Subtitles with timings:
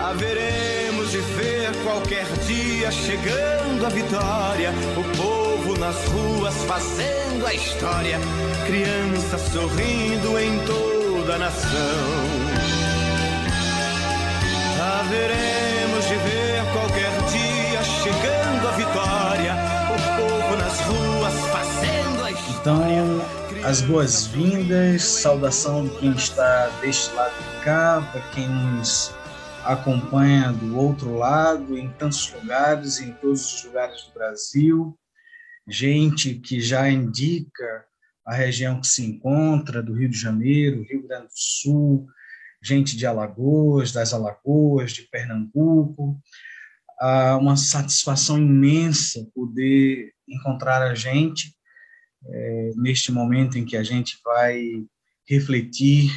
[0.00, 8.20] Haveremos de ver qualquer dia chegando a vitória, o povo nas ruas fazendo a história,
[8.66, 11.70] crianças sorrindo em toda a nação.
[15.00, 19.56] Haveremos de ver qualquer dia chegando a vitória,
[19.90, 23.02] o povo nas ruas fazendo a história.
[23.02, 29.10] Então, as boas-vindas, saudação de quem está deste lado de cá, para quem nos
[29.64, 34.98] acompanha do outro lado, em tantos lugares, em todos os lugares do Brasil,
[35.66, 37.86] gente que já indica
[38.26, 42.06] a região que se encontra, do Rio de Janeiro, Rio Grande do Sul,
[42.62, 46.20] gente de Alagoas, das Alagoas, de Pernambuco.
[47.00, 51.53] Ah, uma satisfação imensa poder encontrar a gente
[52.28, 54.84] é, neste momento em que a gente vai
[55.28, 56.10] refletir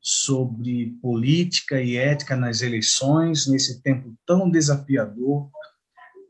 [0.00, 5.48] sobre política e ética nas eleições, nesse tempo tão desafiador,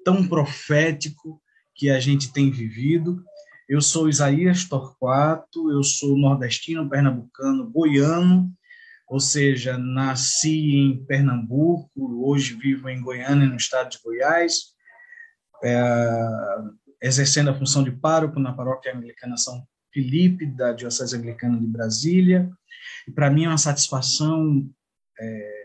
[0.04, 1.40] tão profético
[1.74, 3.24] que a gente tem vivido.
[3.68, 8.52] Eu sou Isaías Torquato, eu sou nordestino, pernambucano, goiano,
[9.08, 11.90] ou seja, nasci em Pernambuco,
[12.26, 14.72] hoje vivo em Goiânia, no estado de Goiás,
[15.62, 15.80] é,
[17.02, 22.50] exercendo a função de pároco na paróquia anglicana São Felipe, da Diocese Anglicana de Brasília,
[23.06, 24.68] e para mim é uma satisfação
[25.20, 25.62] é,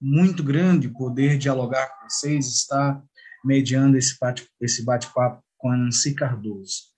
[0.00, 3.02] muito grande poder dialogar com vocês, estar
[3.44, 6.92] mediando esse bate-papo com a Nancy Cardoso.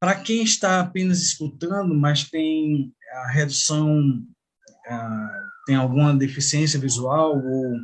[0.00, 4.22] Para quem está apenas escutando, mas tem a redução,
[5.66, 7.76] tem alguma deficiência visual ou,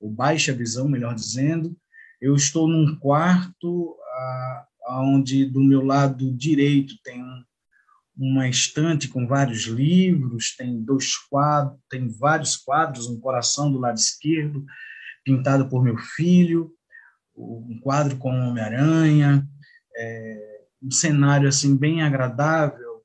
[0.00, 1.76] ou, baixa visão, melhor dizendo,
[2.20, 3.96] eu estou num quarto
[4.88, 7.42] onde do meu lado direito tem um
[8.20, 13.96] uma estante com vários livros, tem dois quadros, tem vários quadros, um coração do lado
[13.96, 14.62] esquerdo,
[15.24, 16.70] pintado por meu filho,
[17.34, 19.48] um quadro com Homem-Aranha,
[19.96, 23.02] é, um cenário assim bem agradável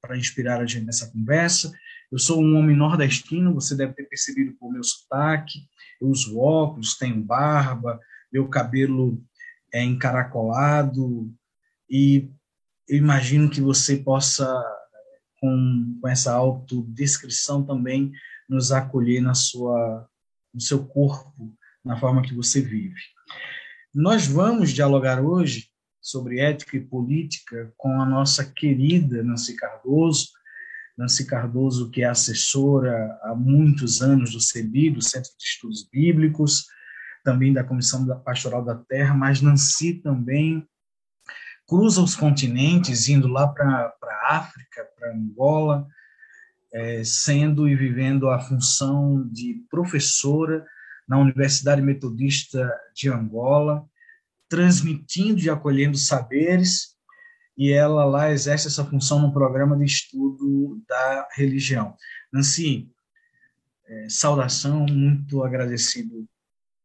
[0.00, 1.72] para inspirar a gente nessa conversa.
[2.10, 5.58] Eu sou um homem nordestino, você deve ter percebido por meu sotaque.
[6.00, 7.98] Eu uso óculos, tenho barba,
[8.32, 9.22] meu cabelo
[9.72, 11.32] é encaracolado
[11.88, 12.30] e
[12.88, 14.46] eu imagino que você possa,
[15.40, 18.12] com, com essa autodescrição também,
[18.48, 20.08] nos acolher na sua,
[20.52, 21.54] no seu corpo,
[21.84, 23.00] na forma que você vive.
[23.94, 25.68] Nós vamos dialogar hoje
[26.00, 30.28] sobre ética e política com a nossa querida Nancy Cardoso,
[30.96, 36.66] Nancy Cardoso, que é assessora há muitos anos do CEBI, do Centro de Estudos Bíblicos,
[37.22, 40.66] também da Comissão Pastoral da Terra, mas Nancy também
[41.66, 45.86] cruza os continentes, indo lá para a África, para Angola,
[46.72, 50.66] é, sendo e vivendo a função de professora
[51.06, 53.84] na Universidade Metodista de Angola,
[54.48, 56.96] transmitindo e acolhendo saberes,
[57.56, 61.94] e ela lá exerce essa função no programa de estudo da religião.
[62.32, 62.90] Nancy,
[63.86, 66.26] é, saudação, muito agradecido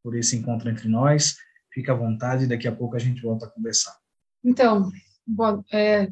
[0.07, 1.35] por esse encontro entre nós.
[1.69, 3.93] Fica à vontade, daqui a pouco a gente volta a conversar.
[4.41, 4.89] Então,
[5.69, 6.09] é,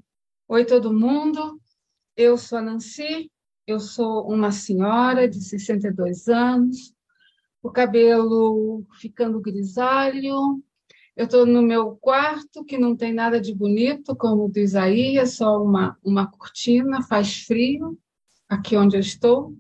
[0.50, 1.62] oi todo mundo,
[2.18, 3.32] eu sou a Nancy,
[3.66, 6.94] eu sou uma senhora de 62 anos,
[7.64, 10.62] o cabelo ficando grisalho,
[11.16, 15.36] eu estou no meu quarto, que não tem nada de bonito, como o do Isaías,
[15.36, 17.98] só uma, uma cortina, faz frio
[18.50, 19.56] aqui onde eu estou.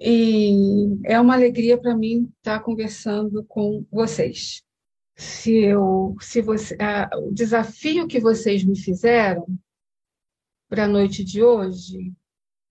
[0.00, 4.62] E é uma alegria para mim estar conversando com vocês
[5.18, 6.76] se eu, se você,
[7.26, 9.44] o desafio que vocês me fizeram
[10.68, 12.12] para a noite de hoje,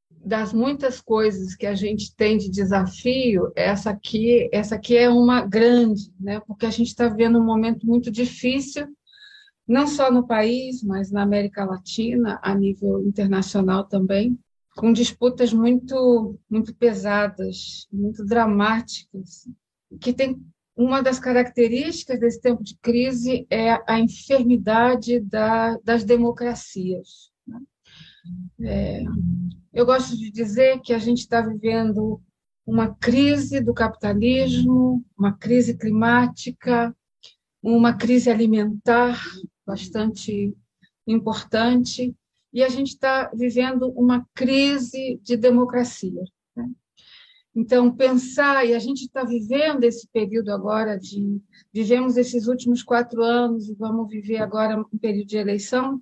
[0.10, 5.46] das muitas coisas que a gente tem de desafio, essa aqui, essa aqui é uma
[5.46, 6.40] grande, né?
[6.40, 8.88] Porque a gente está vivendo um momento muito difícil,
[9.68, 14.40] não só no país, mas na América Latina, a nível internacional também,
[14.78, 19.50] com disputas muito, muito pesadas, muito dramáticas,
[20.00, 20.40] que tem
[20.76, 27.32] uma das características desse tempo de crise é a enfermidade da, das democracias.
[27.48, 27.60] Né?
[28.62, 29.04] É,
[29.74, 32.22] eu gosto de dizer que a gente está vivendo
[32.66, 36.96] uma crise do capitalismo, uma crise climática,
[37.64, 39.20] uma crise alimentar
[39.66, 40.56] bastante
[41.08, 42.16] importante,
[42.58, 46.24] e a gente está vivendo uma crise de democracia.
[46.56, 46.68] Né?
[47.56, 51.40] Então, pensar, e a gente está vivendo esse período agora de.
[51.72, 56.02] Vivemos esses últimos quatro anos e vamos viver agora um período de eleição.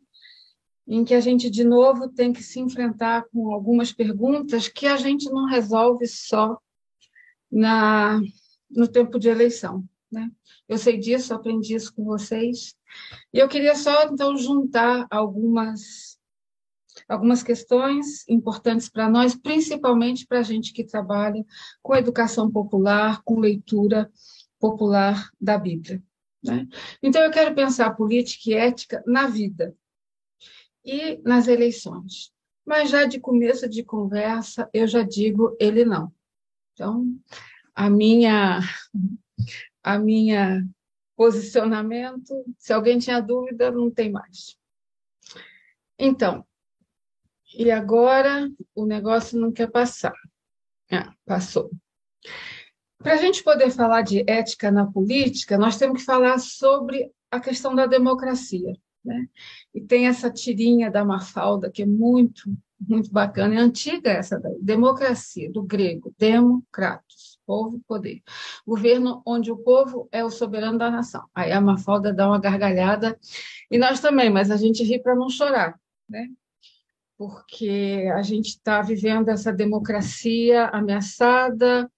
[0.88, 4.96] em que a gente, de novo, tem que se enfrentar com algumas perguntas que a
[4.96, 6.58] gente não resolve só
[7.52, 8.22] na,
[8.70, 9.84] no tempo de eleição.
[10.10, 10.32] Né?
[10.70, 12.76] Eu sei disso, aprendi isso com vocês.
[13.34, 16.15] E eu queria só, então, juntar algumas,
[17.08, 21.46] algumas questões importantes para nós, principalmente para a gente que trabalha
[21.82, 24.12] com educação popular, com leitura
[24.60, 26.02] popular da Bíblia.
[26.44, 26.68] Né?
[27.02, 29.76] Então, eu quero pensar política e ética na vida
[30.84, 32.32] e nas eleições.
[32.66, 36.12] Mas já de começo de conversa, eu já digo ele não.
[36.74, 37.06] Então,
[37.76, 38.60] a minha
[39.84, 40.66] a minha
[41.16, 44.58] posicionamento, se alguém tinha dúvida, não tem mais.
[45.98, 46.46] Então,
[47.54, 50.16] e agora o negócio não quer passar.
[50.92, 51.72] Ah, passou.
[53.00, 57.40] Para a gente poder falar de ética na política, nós temos que falar sobre a
[57.40, 58.74] questão da democracia.
[59.04, 59.28] Né?
[59.74, 64.58] E tem essa tirinha da Mafalda, que é muito, muito bacana, é antiga essa daí,
[64.60, 68.24] democracia, do grego, democratos, povo, poder.
[68.66, 71.24] Governo onde o povo é o soberano da nação.
[71.36, 73.18] Aí a Mafalda dá uma gargalhada,
[73.70, 76.28] e nós também, mas a gente ri para não chorar, né?
[77.18, 81.90] Porque a gente está vivendo essa democracia ameaçada,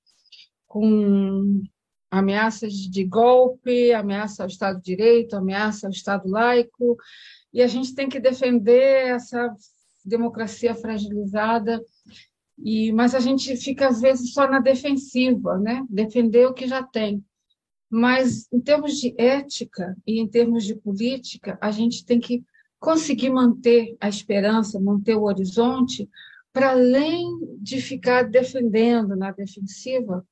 [0.67, 1.61] com
[2.09, 6.97] ameaças de golpe, ameaça ao Estado de Direito, ameaça ao Estado laico,
[7.53, 9.53] e a gente tem que defender essa
[10.05, 11.83] democracia fragilizada,
[12.57, 15.85] e mas a gente fica às vezes só na defensiva, né?
[15.89, 17.23] Defender o que já tem.
[17.89, 22.43] Mas em termos de ética e em termos de política, a gente tem que
[22.79, 26.09] conseguir manter a esperança, manter o horizonte,
[26.53, 30.25] para além de ficar defendendo na defensiva,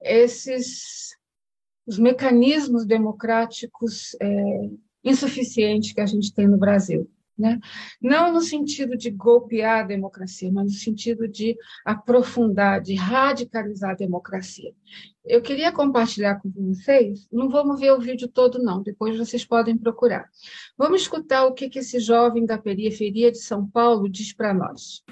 [0.00, 1.10] esses
[1.86, 4.70] os mecanismos democráticos é,
[5.02, 7.10] insuficientes que a gente tem no Brasil.
[7.40, 7.58] Né?
[8.02, 11.56] Não no sentido de golpear a democracia, mas no sentido de
[11.86, 14.74] aprofundar, de radicalizar a democracia.
[15.24, 19.76] Eu queria compartilhar com vocês, não vamos ver o vídeo todo, não, depois vocês podem
[19.76, 20.28] procurar.
[20.76, 25.02] Vamos escutar o que, que esse jovem da periferia de São Paulo diz para nós.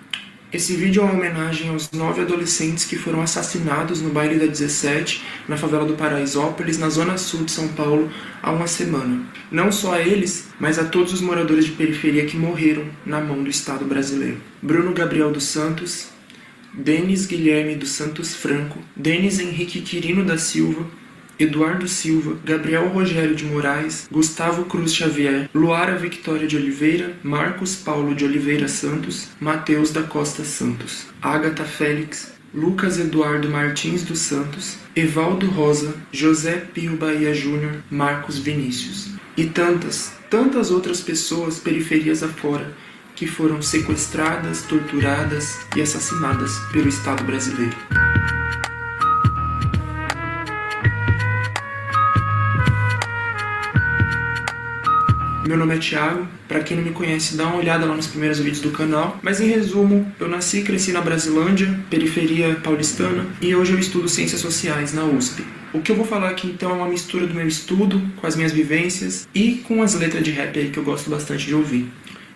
[0.50, 5.23] Esse vídeo é uma homenagem aos nove adolescentes que foram assassinados no baile da 17,
[5.47, 8.11] na favela do Paraisópolis, na zona sul de São Paulo,
[8.43, 9.27] há uma semana.
[9.53, 13.43] Não só a eles, mas a todos os moradores de periferia que morreram na mão
[13.43, 14.39] do Estado brasileiro.
[14.62, 16.09] Bruno Gabriel dos Santos,
[16.73, 20.87] Denis Guilherme dos Santos Franco, Denis Henrique Quirino da Silva,
[21.38, 28.14] Eduardo Silva, Gabriel Rogério de Moraes, Gustavo Cruz Xavier, Luara Victoria de Oliveira, Marcos Paulo
[28.14, 35.46] de Oliveira Santos, Mateus da Costa Santos, Agatha Félix, Lucas Eduardo Martins dos Santos, Evaldo
[35.46, 42.73] Rosa, José Pio Bahia Júnior, Marcos Vinícius e tantas, tantas outras pessoas periferias afora
[43.14, 47.76] que foram sequestradas, torturadas e assassinadas pelo Estado brasileiro.
[55.49, 58.39] Meu nome é Thiago, para quem não me conhece, dá uma olhada lá nos primeiros
[58.39, 59.19] vídeos do canal.
[59.23, 64.11] Mas em resumo, eu nasci e cresci na Brasilândia, periferia paulistana, e hoje eu estudo
[64.11, 65.43] Ciências Sociais na USP.
[65.73, 68.37] O que eu vou falar aqui então é uma mistura do meu estudo com as
[68.37, 71.91] minhas vivências e com as letras de rap aí que eu gosto bastante de ouvir.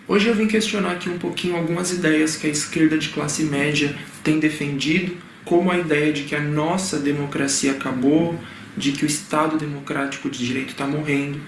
[0.07, 3.95] Hoje eu vim questionar aqui um pouquinho algumas ideias que a esquerda de classe média
[4.23, 8.39] tem defendido, como a ideia de que a nossa democracia acabou,
[8.75, 11.39] de que o Estado democrático de direito está morrendo,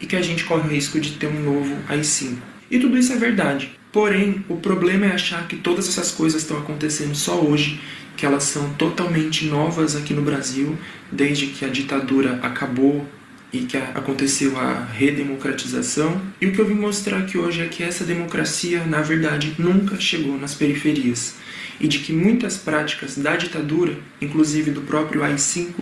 [0.00, 2.36] e que a gente corre o risco de ter um novo AI-5.
[2.70, 3.78] E tudo isso é verdade.
[3.92, 7.80] Porém, o problema é achar que todas essas coisas estão acontecendo só hoje,
[8.16, 10.76] que elas são totalmente novas aqui no Brasil,
[11.10, 13.06] desde que a ditadura acabou
[13.52, 16.20] e que aconteceu a redemocratização.
[16.40, 19.98] E o que eu vim mostrar aqui hoje é que essa democracia, na verdade, nunca
[19.98, 21.36] chegou nas periferias.
[21.80, 25.72] E de que muitas práticas da ditadura, inclusive do próprio AI-5,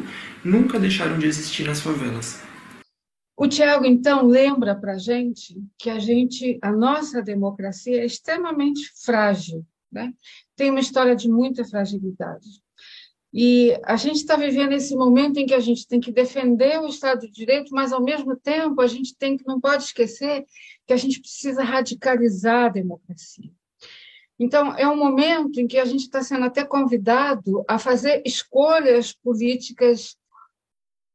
[0.45, 2.46] nunca deixaram de existir nas favelas.
[3.37, 8.91] O Tiago, então, lembra para a gente que a gente, a nossa democracia é extremamente
[9.05, 9.63] frágil,
[9.93, 10.15] né?
[10.57, 12.49] tem uma história de muita fragilidade.
[13.35, 16.87] E a gente está vivendo esse momento em que a gente tem que defender o
[16.87, 20.47] Estado de Direito, mas, ao mesmo tempo, a gente tem que, não pode esquecer
[20.87, 23.51] que a gente precisa radicalizar a democracia.
[24.39, 29.13] Então, é um momento em que a gente está sendo até convidado a fazer escolhas
[29.13, 30.17] políticas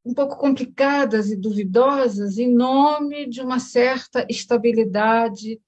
[0.03, 5.61] um pouco complicadas e duvidosas em nome de uma certa estabilidade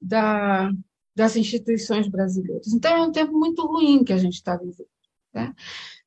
[0.00, 0.70] da,
[1.14, 2.68] das instituições brasileiras.
[2.68, 4.88] Então, é um tempo muito ruim que a gente está vivendo.
[5.32, 5.54] Né?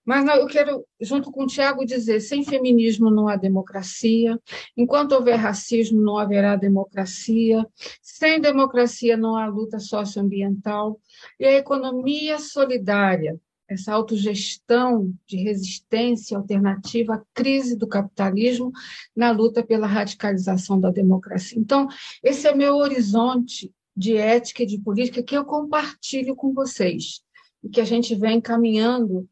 [0.03, 4.39] Mas eu quero, junto com o Tiago, dizer: sem feminismo não há democracia,
[4.75, 7.65] enquanto houver racismo, não haverá democracia,
[8.01, 10.99] sem democracia não há luta socioambiental,
[11.39, 13.39] e a economia solidária,
[13.71, 18.71] essa autogestão de resistência alternativa à crise do capitalismo
[19.15, 21.57] na luta pela radicalização da democracia.
[21.57, 21.87] Então,
[22.21, 27.21] esse é meu horizonte de ética e de política que eu compartilho com vocês,
[27.63, 29.27] e que a gente vem caminhando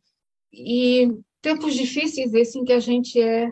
[0.53, 3.51] e tempos difíceis esse em que a gente é,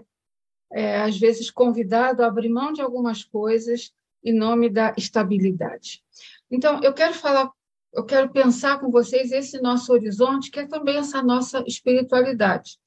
[0.71, 3.91] é, às vezes, convidado a abrir mão de algumas coisas
[4.23, 6.03] em nome da estabilidade.
[6.49, 7.51] Então, eu quero falar,
[7.93, 12.77] eu quero pensar com vocês esse nosso horizonte, que é também essa nossa espiritualidade,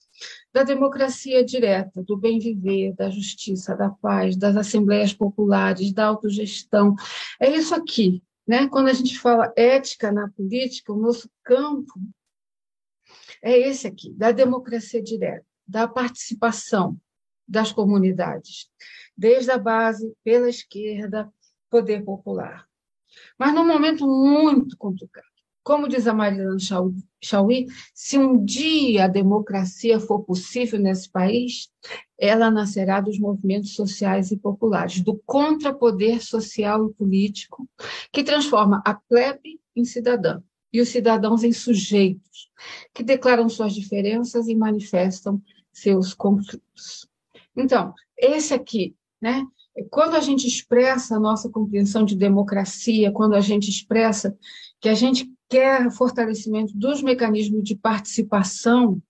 [0.53, 6.95] da democracia direta, do bem viver, da justiça, da paz, das assembleias populares, da autogestão.
[7.41, 8.69] É isso aqui, né?
[8.69, 11.95] Quando a gente fala ética na política, o nosso campo
[13.43, 17.01] é esse aqui, da democracia direta, da participação
[17.49, 18.69] das comunidades,
[19.17, 21.33] desde a base, pela esquerda,
[21.69, 22.70] poder popular.
[23.39, 25.27] Mas num momento muito complicado.
[25.63, 26.59] Como diz a Marilana
[27.23, 31.69] Chauí, se um dia a democracia for possível nesse país,
[32.19, 37.69] ela nascerá dos movimentos sociais e populares, do contrapoder social e político,
[38.11, 42.51] que transforma a plebe em cidadã e os cidadãos em sujeitos,
[42.95, 47.07] que declaram suas diferenças e manifestam seus conflitos.
[47.57, 49.45] Então, esse aqui, né?
[49.91, 54.37] Quando a gente expressa a nossa compreensão de democracia, quando a gente expressa
[54.81, 59.01] que a gente quer fortalecimento dos mecanismos de participação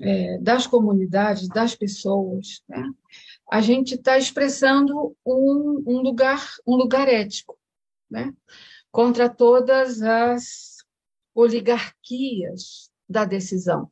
[0.00, 2.90] é, das comunidades, das pessoas, né?
[3.50, 7.58] a gente está expressando um, um, lugar, um lugar ético,
[8.10, 8.32] né?
[8.90, 10.78] contra todas as
[11.34, 13.90] oligarquias da decisão,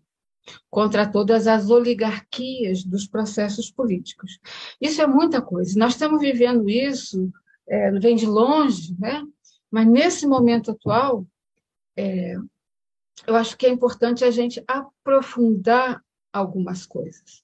[0.70, 4.38] contra todas as oligarquias dos processos políticos.
[4.80, 5.78] Isso é muita coisa.
[5.78, 7.32] Nós estamos vivendo isso,
[7.68, 9.22] é, vem de longe, né?
[9.70, 11.26] mas nesse momento atual,
[11.96, 12.36] é,
[13.26, 17.42] eu acho que é importante a gente aprofundar algumas coisas.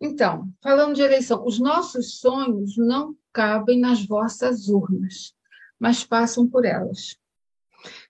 [0.00, 5.34] Então, falando de eleição, os nossos sonhos não cabem nas vossas urnas,
[5.78, 7.16] mas passam por elas.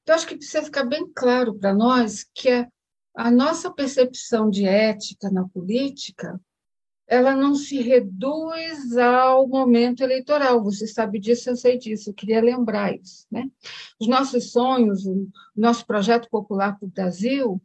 [0.02, 2.68] Então, acho que precisa ficar bem claro para nós que a,
[3.14, 6.40] a nossa percepção de ética na política
[7.10, 10.62] ela não se reduz ao momento eleitoral.
[10.62, 12.10] Você sabe disso, eu sei disso.
[12.10, 13.26] Eu queria lembrar isso.
[13.28, 13.50] Né?
[13.98, 17.60] Os nossos sonhos, o nosso projeto popular para o Brasil,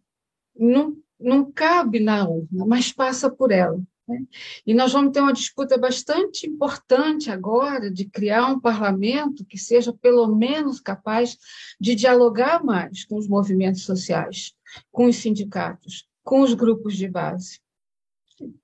[0.57, 3.79] não, não cabe na urna, mas passa por ela.
[4.07, 4.23] Né?
[4.65, 9.91] E nós vamos ter uma disputa bastante importante agora de criar um parlamento que seja
[9.93, 11.37] pelo menos capaz
[11.79, 14.53] de dialogar mais com os movimentos sociais,
[14.91, 17.59] com os sindicatos, com os grupos de base.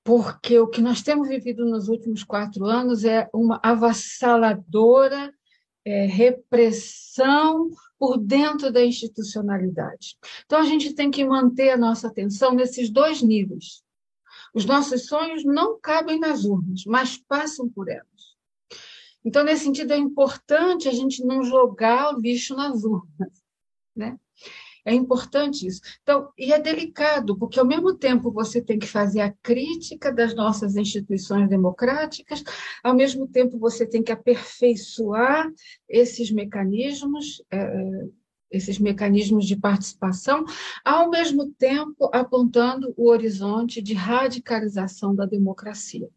[0.04, 5.34] Porque o que nós temos vivido nos últimos quatro anos é uma avassaladora
[5.84, 10.18] é, repressão por dentro da institucionalidade.
[10.46, 13.82] Então, a gente tem que manter a nossa atenção nesses dois níveis
[14.53, 18.05] os nossos sonhos não cabem nas urnas, mas passam por elas.
[19.24, 23.43] Então, nesse sentido, é importante a gente não jogar o lixo nas urnas.
[23.96, 24.17] Né?
[24.84, 25.81] É importante isso.
[26.01, 30.34] Então, e é delicado, porque ao mesmo tempo você tem que fazer a crítica das
[30.34, 32.43] nossas instituições democráticas,
[32.84, 35.51] ao mesmo tempo você tem que aperfeiçoar
[35.88, 37.43] esses mecanismos.
[37.51, 38.08] É,
[38.51, 40.43] esses mecanismos de participação,
[40.84, 46.10] ao mesmo tempo apontando o horizonte de radicalização da democracia.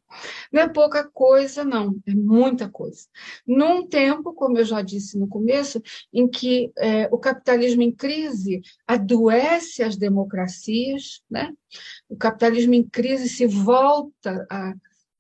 [0.53, 3.07] Não é pouca coisa, não, é muita coisa.
[3.47, 8.61] Num tempo, como eu já disse no começo, em que é, o capitalismo em crise
[8.87, 11.53] adoece as democracias, né?
[12.09, 14.75] o capitalismo em crise se volta a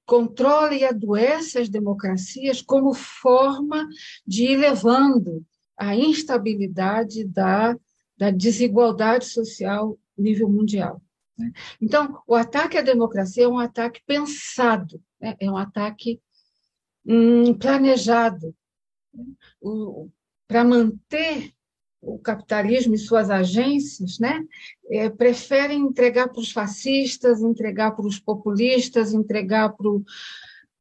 [0.06, 3.88] controla e adoece as democracias como forma
[4.26, 5.42] de ir levando
[5.76, 7.76] a instabilidade da,
[8.16, 11.02] da desigualdade social nível mundial.
[11.36, 11.52] Né?
[11.80, 15.34] Então, o ataque à democracia é um ataque pensado, né?
[15.40, 16.20] é um ataque
[17.04, 18.54] hum, planejado
[19.12, 19.24] né?
[20.46, 21.52] para manter
[22.00, 24.44] o capitalismo e suas agências, né,
[24.90, 29.74] é, preferem entregar para os fascistas, entregar para os populistas, entregar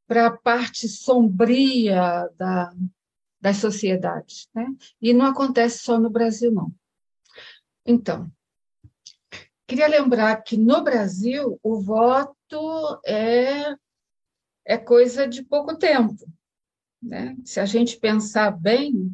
[0.06, 2.74] para a parte sombria da,
[3.44, 4.48] das sociedades.
[4.56, 4.66] Né?
[5.02, 6.74] E não acontece só no Brasil, não.
[7.86, 8.32] Então,
[9.68, 13.76] queria lembrar que no Brasil o voto é,
[14.66, 16.26] é coisa de pouco tempo.
[17.02, 17.36] Né?
[17.44, 19.14] Se a gente pensar bem,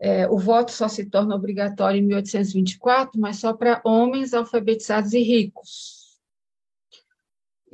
[0.00, 5.20] é, o voto só se torna obrigatório em 1824, mas só para homens alfabetizados e
[5.20, 6.05] ricos.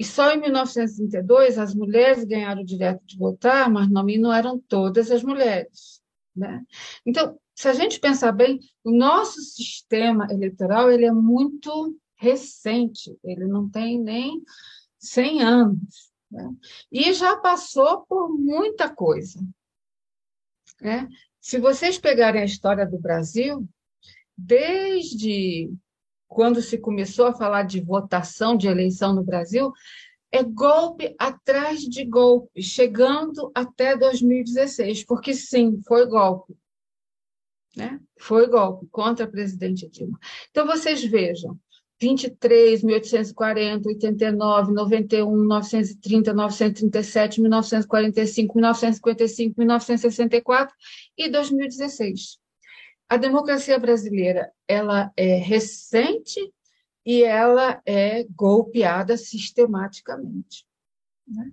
[0.02, 5.12] E só em 1932 as mulheres ganharam o direito de votar, mas não, eram todas
[5.12, 6.02] as mulheres.
[6.34, 6.60] Né?
[7.06, 13.46] Então, se a gente pensar bem, o nosso sistema eleitoral ele é muito recente, ele
[13.46, 14.42] não tem nem
[14.98, 16.12] 100 anos.
[16.28, 16.52] Né?
[16.90, 19.38] E já passou por muita coisa.
[20.80, 21.08] Né?
[21.40, 23.64] Se vocês pegarem a história do Brasil,
[24.36, 25.72] desde
[26.32, 29.70] quando se começou a falar de votação de eleição no Brasil,
[30.30, 36.56] é golpe atrás de golpe, chegando até 2016, porque sim, foi golpe.
[37.76, 38.00] Né?
[38.18, 40.18] Foi golpe contra a presidente Dilma.
[40.50, 41.58] Então, vocês vejam,
[42.00, 50.74] 23, 1840, 89, 91, 930, 937, 1945, 1955, 1964
[51.16, 52.41] e 2016.
[53.12, 56.40] A democracia brasileira ela é recente
[57.04, 60.64] e ela é golpeada sistematicamente.
[61.28, 61.52] Né?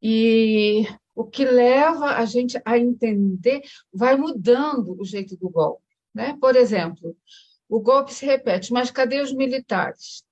[0.00, 3.60] E o que leva a gente a entender,
[3.92, 5.84] vai mudando o jeito do golpe.
[6.14, 6.34] Né?
[6.40, 7.14] Por exemplo,
[7.68, 10.24] o golpe se repete, mas cadê os militares?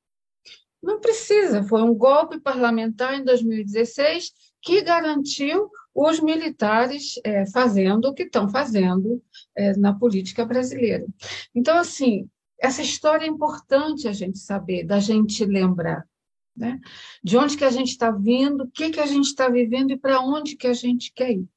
[0.82, 4.32] Não precisa, foi um golpe parlamentar em 2016
[4.62, 9.22] que garantiu os militares é, fazendo o que estão fazendo
[9.56, 11.06] é, na política brasileira.
[11.54, 12.28] Então, assim,
[12.60, 16.06] essa história é importante a gente saber, da gente lembrar.
[16.54, 16.78] Né?
[17.24, 19.96] De onde que a gente está vindo, o que, que a gente está vivendo e
[19.96, 21.48] para onde que a gente quer ir.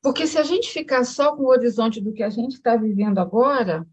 [0.00, 3.18] Porque se a gente ficar só com o horizonte do que a gente está vivendo
[3.18, 3.84] agora,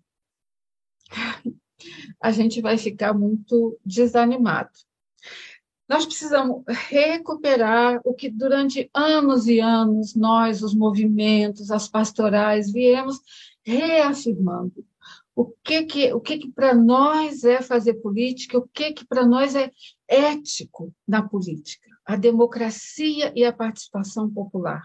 [2.22, 4.72] a gente vai ficar muito desanimado.
[5.92, 13.20] Nós precisamos recuperar o que durante anos e anos nós, os movimentos, as pastorais, viemos
[13.62, 14.86] reafirmando.
[15.36, 19.26] O que que, o que, que para nós é fazer política, o que que para
[19.26, 19.70] nós é
[20.08, 21.90] ético na política?
[22.06, 24.82] A democracia e a participação popular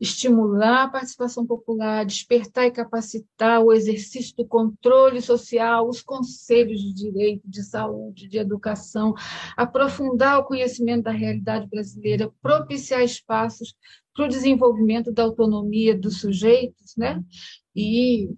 [0.00, 6.94] estimular a participação popular, despertar e capacitar o exercício do controle social, os conselhos de
[6.94, 9.14] direito, de saúde, de educação,
[9.56, 13.74] aprofundar o conhecimento da realidade brasileira, propiciar espaços
[14.14, 17.22] para o desenvolvimento da autonomia dos sujeitos, né?
[17.76, 18.30] E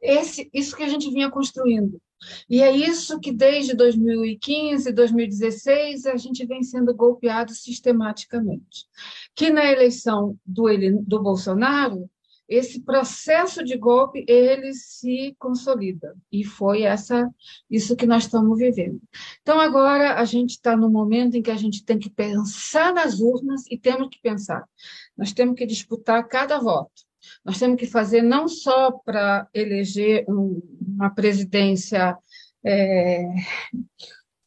[0.00, 2.00] esse, isso que a gente vinha construindo.
[2.48, 8.86] E é isso que desde 2015, 2016, a gente vem sendo golpeado sistematicamente
[9.34, 10.64] que na eleição do,
[11.02, 12.08] do Bolsonaro,
[12.48, 17.26] esse processo de golpe ele se consolida e foi essa
[17.70, 19.00] isso que nós estamos vivendo.
[19.40, 23.20] Então agora a gente está no momento em que a gente tem que pensar nas
[23.20, 24.68] urnas e temos que pensar.
[25.16, 27.02] Nós temos que disputar cada voto.
[27.44, 32.16] Nós temos que fazer não só para eleger um, uma presidência
[32.64, 33.24] é,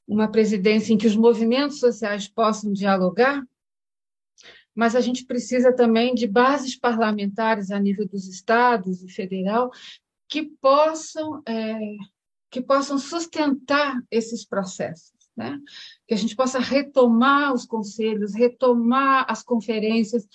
[0.08, 3.44] uma presidência em que os movimentos sociais possam dialogar,
[4.74, 9.72] mas a gente precisa também de bases parlamentares a nível dos estados e federal
[10.28, 11.80] que possam é,
[12.52, 15.60] que possam sustentar esses processos, né?
[16.08, 20.28] Que a gente possa retomar os conselhos, retomar as conferências.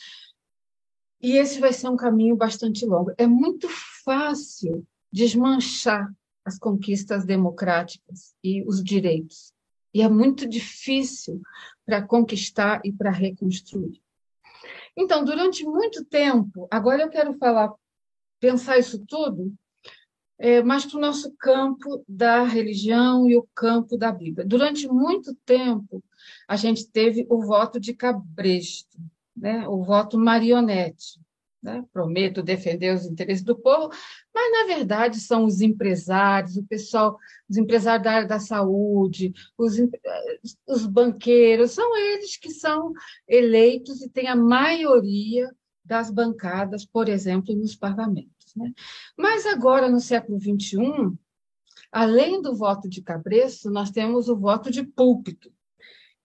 [1.20, 3.12] E esse vai ser um caminho bastante longo.
[3.18, 3.68] É muito
[4.04, 6.10] fácil desmanchar
[6.44, 9.52] as conquistas democráticas e os direitos.
[9.92, 11.40] E é muito difícil
[11.84, 14.00] para conquistar e para reconstruir.
[14.96, 17.72] Então, durante muito tempo, agora eu quero falar,
[18.38, 19.52] pensar isso tudo,
[20.38, 24.46] é, mas para o nosso campo da religião e o campo da Bíblia.
[24.46, 26.02] Durante muito tempo,
[26.48, 28.98] a gente teve o voto de cabresto,
[29.36, 29.66] né?
[29.68, 31.20] o voto marionete
[31.62, 31.84] né?
[31.92, 33.90] prometo defender os interesses do povo,
[34.34, 39.74] mas na verdade são os empresários, o pessoal, os empresários da área da saúde, os,
[40.66, 42.92] os banqueiros, são eles que são
[43.28, 45.50] eleitos e têm a maioria
[45.84, 48.54] das bancadas, por exemplo, nos parlamentos.
[48.56, 48.72] Né?
[49.16, 50.78] Mas agora, no século XXI,
[51.92, 55.52] além do voto de cabresto, nós temos o voto de púlpito,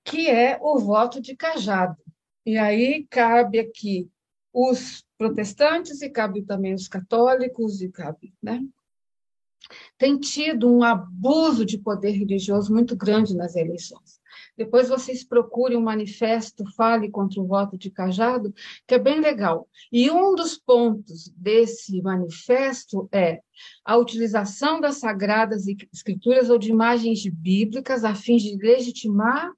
[0.03, 1.97] que é o voto de cajado.
[2.45, 4.09] E aí cabe aqui
[4.53, 8.63] os protestantes e cabe também os católicos e cabe, né?
[9.97, 14.19] Tem tido um abuso de poder religioso muito grande nas eleições.
[14.55, 18.53] Depois vocês procurem um manifesto Fale contra o voto de cajado,
[18.87, 19.67] que é bem legal.
[19.91, 23.41] E um dos pontos desse manifesto é
[23.83, 29.51] a utilização das sagradas escrituras ou de imagens bíblicas a fim de legitimar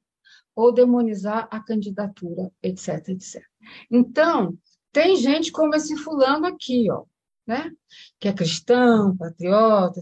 [0.58, 3.44] ou demonizar a candidatura, etc, etc.
[3.92, 4.58] Então,
[4.92, 7.04] tem gente como esse fulano aqui, ó,
[7.46, 7.72] né?
[8.20, 10.02] que é cristão, patriota,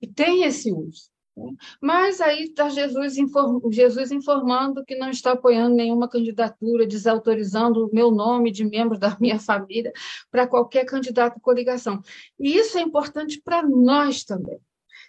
[0.00, 1.10] e tem esse uso.
[1.36, 1.52] Né?
[1.78, 7.94] Mas aí está Jesus, inform, Jesus informando que não está apoiando nenhuma candidatura, desautorizando o
[7.94, 9.92] meu nome de membros da minha família
[10.30, 12.00] para qualquer candidato à coligação.
[12.38, 14.58] E isso é importante para nós também.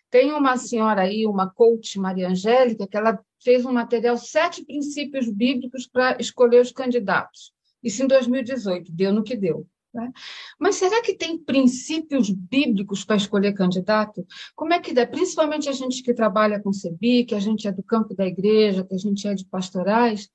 [0.09, 5.29] Tem uma senhora aí, uma coach, Maria Angélica, que ela fez um material, sete princípios
[5.29, 7.51] bíblicos para escolher os candidatos.
[7.83, 9.67] Isso em 2018, deu no que deu.
[9.93, 10.11] Né?
[10.57, 14.25] Mas será que tem princípios bíblicos para escolher candidato?
[14.55, 15.05] Como é que dá?
[15.05, 18.85] Principalmente a gente que trabalha com CEBI, que a gente é do campo da igreja,
[18.85, 20.29] que a gente é de pastorais,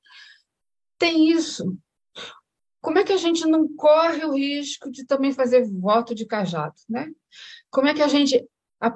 [0.99, 1.77] tem isso.
[2.81, 6.75] Como é que a gente não corre o risco de também fazer voto de cajado?
[6.89, 7.11] Né?
[7.71, 8.47] Como é que a gente
[8.81, 8.91] a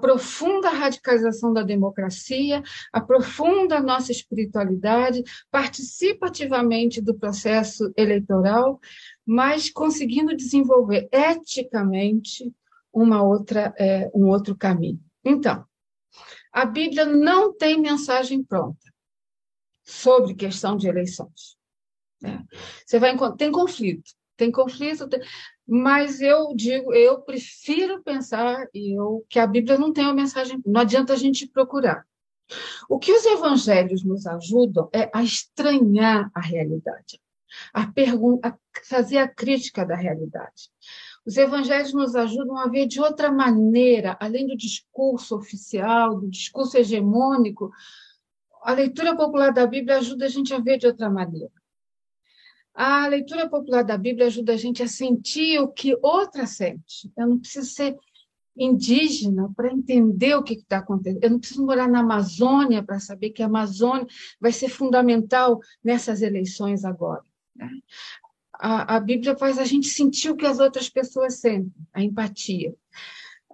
[0.72, 2.62] radicalização da democracia,
[2.92, 8.78] aprofunda a nossa espiritualidade, participa ativamente do processo eleitoral,
[9.24, 12.52] mas conseguindo desenvolver eticamente
[12.92, 15.00] uma outra, é, um outro caminho.
[15.24, 15.64] Então,
[16.52, 18.90] a Bíblia não tem mensagem pronta
[19.84, 21.56] sobre questão de eleições.
[22.20, 22.44] Né?
[22.84, 25.06] Você vai tem conflito, tem conflito,
[25.68, 30.80] mas eu digo, eu prefiro pensar eu, que a Bíblia não tem uma mensagem, não
[30.80, 32.06] adianta a gente procurar.
[32.88, 37.20] O que os evangelhos nos ajudam é a estranhar a realidade,
[37.74, 40.70] a, a fazer a crítica da realidade.
[41.26, 46.78] Os evangelhos nos ajudam a ver de outra maneira, além do discurso oficial, do discurso
[46.78, 47.70] hegemônico.
[48.62, 51.59] A leitura popular da Bíblia ajuda a gente a ver de outra maneira.
[52.82, 57.12] A leitura popular da Bíblia ajuda a gente a sentir o que outra sente.
[57.14, 57.94] Eu não preciso ser
[58.56, 61.22] indígena para entender o que está acontecendo.
[61.22, 64.06] Eu não preciso morar na Amazônia para saber que a Amazônia
[64.40, 67.22] vai ser fundamental nessas eleições agora.
[67.54, 67.70] Né?
[68.54, 72.74] A, a, Bíblia faz a gente sentir o que as outras pessoas sentem, a empatia.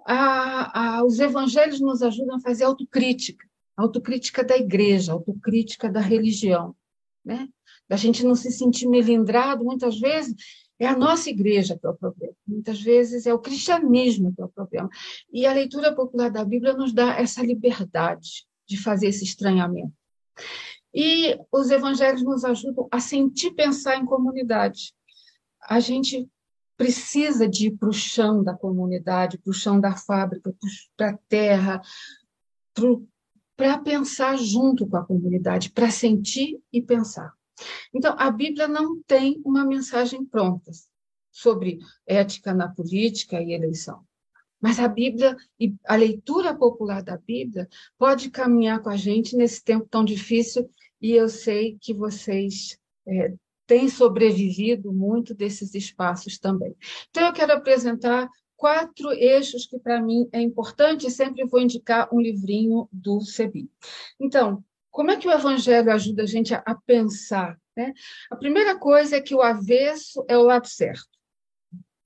[0.05, 6.73] A, a, os evangelhos nos ajudam a fazer autocrítica, autocrítica da igreja, autocrítica da religião.
[7.25, 7.49] Né?
[7.87, 10.35] Da gente não se sentir melindrado, muitas vezes
[10.79, 14.45] é a nossa igreja que é o problema, muitas vezes é o cristianismo que é
[14.45, 14.89] o problema.
[15.31, 19.93] E a leitura popular da Bíblia nos dá essa liberdade de fazer esse estranhamento.
[20.93, 24.93] E os evangelhos nos ajudam a sentir pensar em comunidade.
[25.61, 26.29] A gente
[26.75, 30.53] precisa de ir para o chão da comunidade, para o chão da fábrica,
[30.95, 31.81] para a terra,
[33.55, 37.36] para pensar junto com a comunidade, para sentir e pensar.
[37.93, 40.71] Então, a Bíblia não tem uma mensagem pronta
[41.31, 44.03] sobre ética na política e eleição.
[44.59, 47.67] Mas a Bíblia e a leitura popular da Bíblia
[47.97, 53.33] pode caminhar com a gente nesse tempo tão difícil e eu sei que vocês é,
[53.67, 56.75] têm sobrevivido muito desses espaços também.
[57.09, 62.09] Então, eu quero apresentar quatro eixos que para mim é importante e sempre vou indicar
[62.11, 63.69] um livrinho do Sebi.
[64.19, 64.63] Então,
[64.97, 67.55] como é que o Evangelho ajuda a gente a, a pensar?
[67.75, 67.93] Né?
[68.31, 71.07] A primeira coisa é que o avesso é o lado certo.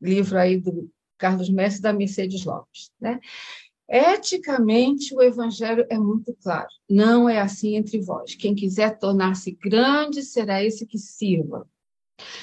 [0.02, 2.92] Livro aí do Carlos Messi da Mercedes Lopes.
[3.00, 3.22] Né?
[3.88, 6.68] Eticamente, o Evangelho é muito claro.
[6.90, 8.36] Não é assim entre vós.
[8.36, 11.66] Quem quiser tornar-se grande, será esse que sirva.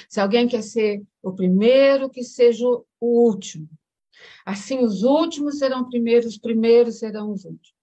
[0.09, 3.69] Se alguém quer ser o primeiro, que seja o último.
[4.43, 7.78] Assim, os últimos serão primeiros, os primeiros serão os últimos.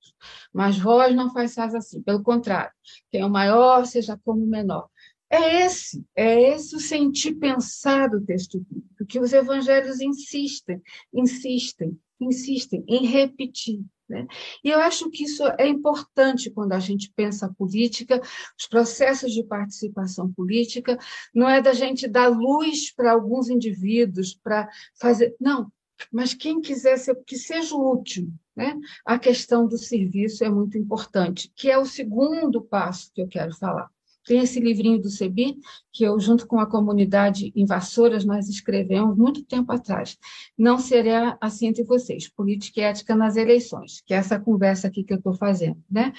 [0.52, 2.72] Mas vós não façais assim, pelo contrário,
[3.10, 4.88] quem é o maior seja como o menor.
[5.28, 10.80] É esse, é esse o sentir pensar do texto bíblico, que os evangelhos insistem,
[11.12, 13.84] insistem, insistem em repetir.
[14.08, 14.24] Né?
[14.62, 18.20] E eu acho que isso é importante quando a gente pensa a política,
[18.58, 20.96] os processos de participação política,
[21.34, 25.34] não é da gente dar luz para alguns indivíduos para fazer.
[25.40, 25.72] Não,
[26.12, 28.32] mas quem quiser ser, que seja o último.
[28.56, 28.78] Né?
[29.04, 33.54] A questão do serviço é muito importante, que é o segundo passo que eu quero
[33.54, 33.90] falar.
[34.26, 35.56] Tem esse livrinho do CEBI,
[35.92, 40.18] que eu, junto com a comunidade Invasoras, nós escrevemos muito tempo atrás.
[40.58, 45.04] Não será assim entre vocês, política e ética nas eleições, que é essa conversa aqui
[45.04, 45.80] que eu estou fazendo.
[45.88, 46.12] Né?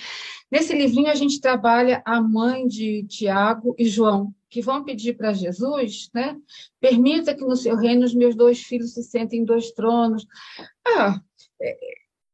[0.49, 5.33] Nesse livrinho, a gente trabalha a mãe de Tiago e João, que vão pedir para
[5.33, 6.37] Jesus, né?
[6.79, 10.25] Permita que no seu reino os meus dois filhos se sentem em dois tronos.
[10.87, 11.19] Ah,
[11.61, 11.77] é,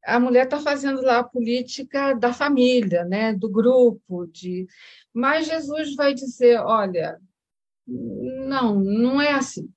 [0.05, 3.33] a mulher está fazendo lá a política da família, né?
[3.33, 4.67] Do grupo, de.
[5.13, 7.19] Mas Jesus vai dizer, olha,
[7.87, 9.69] não, não é assim.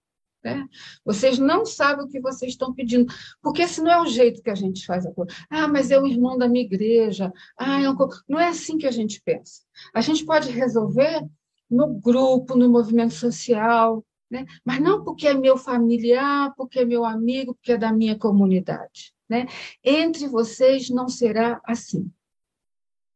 [0.45, 0.65] Né?
[1.05, 3.13] Vocês não sabem o que vocês estão pedindo,
[3.43, 5.35] porque esse não é o jeito que a gente faz a coisa.
[5.51, 7.33] Ah, mas é o irmão da minha igreja.
[7.59, 7.97] Ah, é um...
[8.29, 9.63] Não é assim que a gente pensa.
[9.93, 11.27] A gente pode resolver
[11.69, 14.47] no grupo, no movimento social, né?
[14.65, 19.16] mas não porque é meu familiar, porque é meu amigo, porque é da minha comunidade.
[19.29, 19.47] Né?
[19.83, 22.11] Entre vocês não será assim.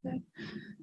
[0.03, 0.23] Né?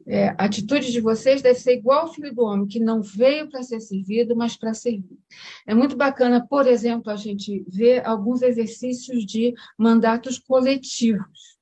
[0.09, 3.49] É, a atitude de vocês deve ser igual ao filho do homem, que não veio
[3.49, 5.19] para ser servido, mas para servir.
[5.65, 11.57] É muito bacana, por exemplo, a gente ver alguns exercícios de mandatos coletivos.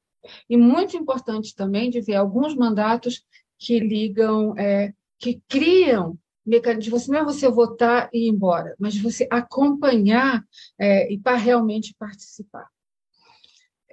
[0.47, 3.25] E muito importante também de ver alguns mandatos
[3.57, 8.95] que ligam, é, que criam de você não é você votar e ir embora, mas
[8.95, 10.45] você acompanhar
[10.77, 12.67] é, e para realmente participar.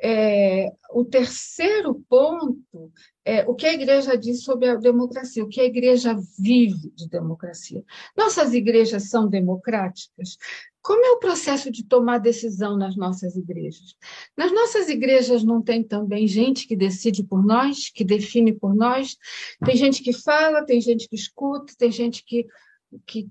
[0.05, 2.93] É, o terceiro ponto
[3.25, 7.09] é o que a igreja diz sobre a democracia, o que a igreja vive de
[7.09, 7.85] democracia.
[8.17, 10.37] Nossas igrejas são democráticas?
[10.83, 13.95] Como é o processo de tomar decisão nas nossas igrejas?
[14.37, 19.17] Nas nossas igrejas não tem também gente que decide por nós, que define por nós?
[19.65, 22.45] Tem gente que fala, tem gente que escuta, tem gente que,
[23.07, 23.29] que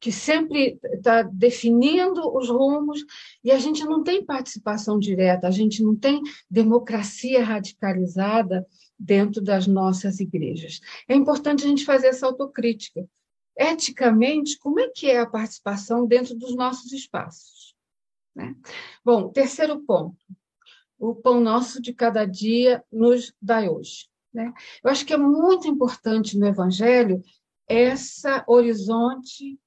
[0.00, 3.04] que sempre está definindo os rumos,
[3.42, 8.66] e a gente não tem participação direta, a gente não tem democracia radicalizada
[8.98, 10.80] dentro das nossas igrejas.
[11.08, 13.06] É importante a gente fazer essa autocrítica.
[13.58, 17.74] Eticamente, como é que é a participação dentro dos nossos espaços?
[18.34, 18.54] Né?
[19.02, 20.22] Bom, terceiro ponto.
[20.98, 24.08] O pão nosso de cada dia nos dá hoje.
[24.32, 24.52] Né?
[24.84, 27.22] Eu acho que é muito importante no Evangelho
[27.66, 29.58] essa horizonte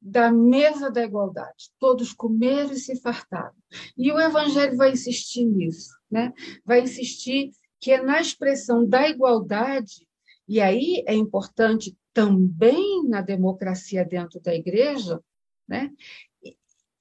[0.00, 1.70] da mesa da igualdade.
[1.78, 3.54] Todos comeram e se fartaram.
[3.96, 6.32] E o Evangelho vai insistir nisso, né?
[6.64, 10.06] vai insistir que é na expressão da igualdade,
[10.48, 15.20] e aí é importante também na democracia dentro da igreja,
[15.68, 15.90] né?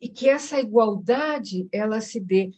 [0.02, 2.52] e que essa igualdade ela se dê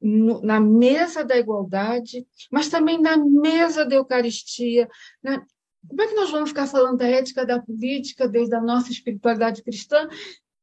[0.00, 4.86] na mesa da igualdade, mas também na mesa da Eucaristia,
[5.22, 5.44] na,
[5.88, 9.62] como é que nós vamos ficar falando da ética da política desde a nossa espiritualidade
[9.62, 10.08] cristã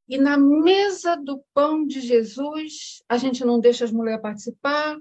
[0.07, 4.97] e na mesa do pão de Jesus a gente não deixa as mulheres participar,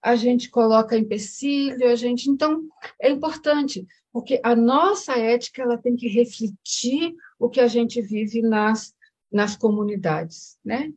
[0.00, 2.62] a gente coloca empecilho, a gente então
[3.00, 8.42] é importante porque a nossa ética ela tem que refletir o que a gente vive
[8.42, 8.94] nas
[9.32, 10.92] nas comunidades, né?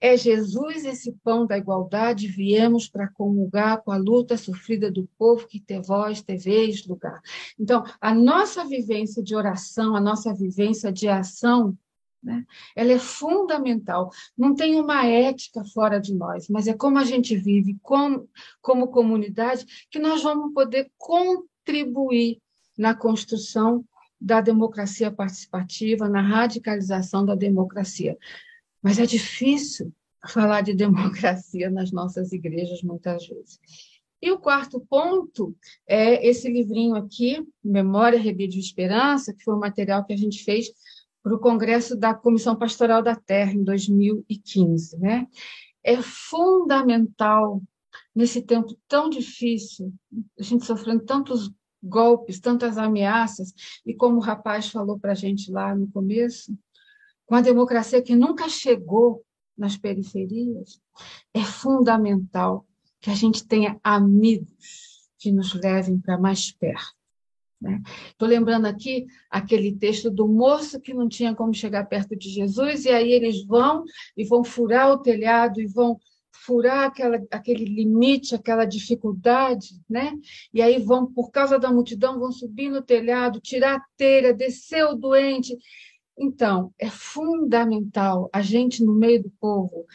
[0.00, 5.46] É Jesus esse pão da igualdade, viemos para comungar com a luta sofrida do povo
[5.46, 7.20] que tem voz, tem vez, lugar.
[7.58, 11.76] Então, a nossa vivência de oração, a nossa vivência de ação,
[12.22, 14.10] né, ela é fundamental.
[14.36, 18.28] Não tem uma ética fora de nós, mas é como a gente vive como,
[18.60, 22.40] como comunidade que nós vamos poder contribuir
[22.76, 23.84] na construção
[24.20, 28.18] da democracia participativa, na radicalização da democracia.
[28.82, 29.92] Mas é difícil
[30.28, 33.58] falar de democracia nas nossas igrejas, muitas vezes.
[34.22, 39.60] E o quarto ponto é esse livrinho aqui, Memória, Rebelde e Esperança, que foi um
[39.60, 40.70] material que a gente fez
[41.22, 44.98] para o Congresso da Comissão Pastoral da Terra, em 2015.
[44.98, 45.26] Né?
[45.82, 47.62] É fundamental,
[48.14, 49.92] nesse tempo tão difícil,
[50.38, 51.50] a gente sofrendo tantos
[51.82, 53.54] golpes, tantas ameaças,
[53.86, 56.54] e como o rapaz falou para a gente lá no começo,
[57.30, 59.24] uma democracia que nunca chegou
[59.56, 60.80] nas periferias,
[61.32, 62.66] é fundamental
[63.00, 66.98] que a gente tenha amigos que nos levem para mais perto.
[68.08, 68.34] Estou né?
[68.36, 72.88] lembrando aqui aquele texto do moço que não tinha como chegar perto de Jesus, e
[72.88, 73.84] aí eles vão
[74.16, 76.00] e vão furar o telhado e vão
[76.32, 80.12] furar aquela, aquele limite, aquela dificuldade, né?
[80.54, 84.84] E aí vão, por causa da multidão, vão subir no telhado, tirar a telha, descer
[84.86, 85.56] o doente,
[86.20, 89.86] então, é fundamental a gente, no meio do povo,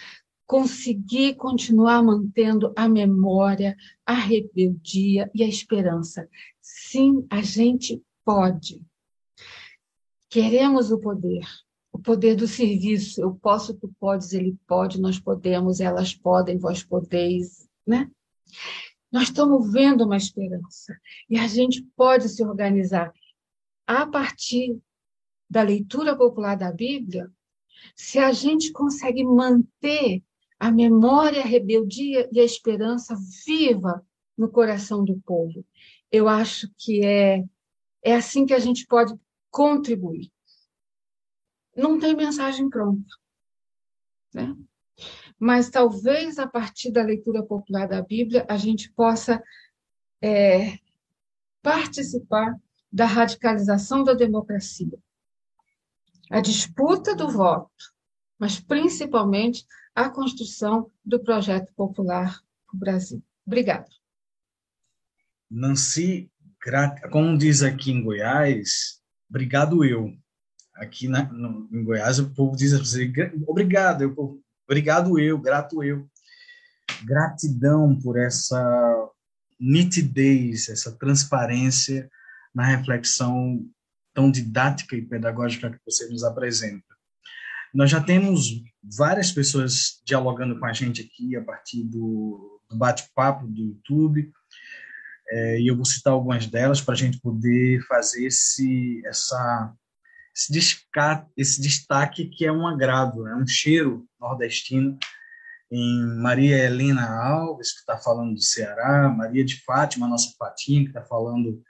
[0.48, 6.28] conseguir continuar mantendo a memória, a rebeldia e a esperança.
[6.60, 8.82] Sim, a gente pode.
[10.28, 11.46] Queremos o poder,
[11.92, 13.22] o poder do serviço.
[13.22, 18.10] Eu posso, tu podes, ele pode, nós podemos, elas podem, vós podeis, né?
[19.12, 20.98] Nós estamos vendo uma esperança
[21.30, 23.14] e a gente pode se organizar
[23.88, 24.76] a partir
[25.50, 27.32] da leitura popular da Bíblia,
[27.96, 30.24] se a gente consegue manter
[30.60, 34.06] a memória, a rebeldia e a esperança viva
[34.38, 35.66] no coração do povo,
[36.12, 37.44] eu acho que é,
[38.04, 39.14] é assim que a gente pode
[39.52, 40.32] contribuir.
[41.76, 43.06] Não tem mensagem pronta,
[44.34, 44.56] né?
[45.40, 49.44] mas talvez a partir da leitura popular da Bíblia a gente possa
[50.22, 50.80] é,
[51.62, 52.56] participar
[52.92, 54.98] da radicalização da democracia,
[56.32, 57.72] a disputa do voto,
[58.40, 63.24] mas principalmente a construção do projeto popular para o Brasil.
[63.46, 63.88] Obrigada.
[65.50, 66.30] Nancy,
[67.12, 70.12] como diz aqui em Goiás, obrigado eu.
[70.74, 73.14] aqui na, no, em Goiás o povo diz assim,
[73.48, 76.10] obrigado, eu, obrigado eu, grato eu.
[77.04, 79.10] Gratidão por essa
[79.60, 82.10] nitidez, essa transparência
[82.54, 83.66] na reflexão
[84.16, 86.96] tão didática e pedagógica que você nos apresenta.
[87.74, 93.46] Nós já temos várias pessoas dialogando com a gente aqui a partir do, do bate-papo
[93.46, 94.32] do YouTube,
[95.30, 99.74] é, e eu vou citar algumas delas para a gente poder fazer esse, essa,
[100.34, 100.56] esse,
[101.36, 104.98] esse destaque que é um agrado, é um cheiro nordestino
[105.70, 110.90] em Maria Helena Alves, que está falando do Ceará, Maria de Fátima, nossa Fatinha, que
[110.90, 111.62] está falando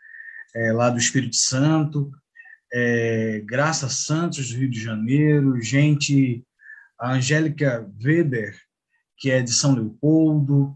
[0.54, 2.12] é, lá do Espírito Santo,
[2.78, 6.46] é, Graça Santos, do Rio de Janeiro, gente,
[7.00, 8.54] a Angélica Weber,
[9.18, 10.76] que é de São Leopoldo,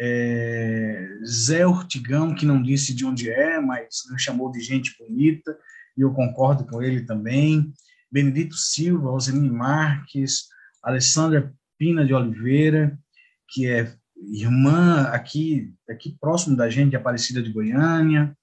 [0.00, 5.56] é, Zé Ortigão, que não disse de onde é, mas nos chamou de gente bonita,
[5.96, 7.72] e eu concordo com ele também,
[8.10, 10.48] Benedito Silva, Rosemini Marques,
[10.82, 12.98] Alessandra Pina de Oliveira,
[13.48, 18.36] que é irmã aqui, aqui próximo da gente, Aparecida de Goiânia,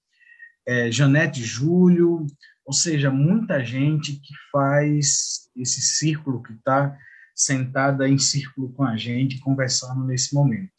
[0.66, 2.26] é, Janete Júlio,
[2.66, 6.98] ou seja, muita gente que faz esse círculo, que está
[7.32, 10.72] sentada em círculo com a gente, conversando nesse momento.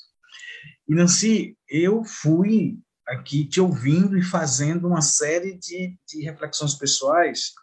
[0.87, 7.53] E, Nancy, eu fui aqui te ouvindo e fazendo uma série de, de reflexões pessoais,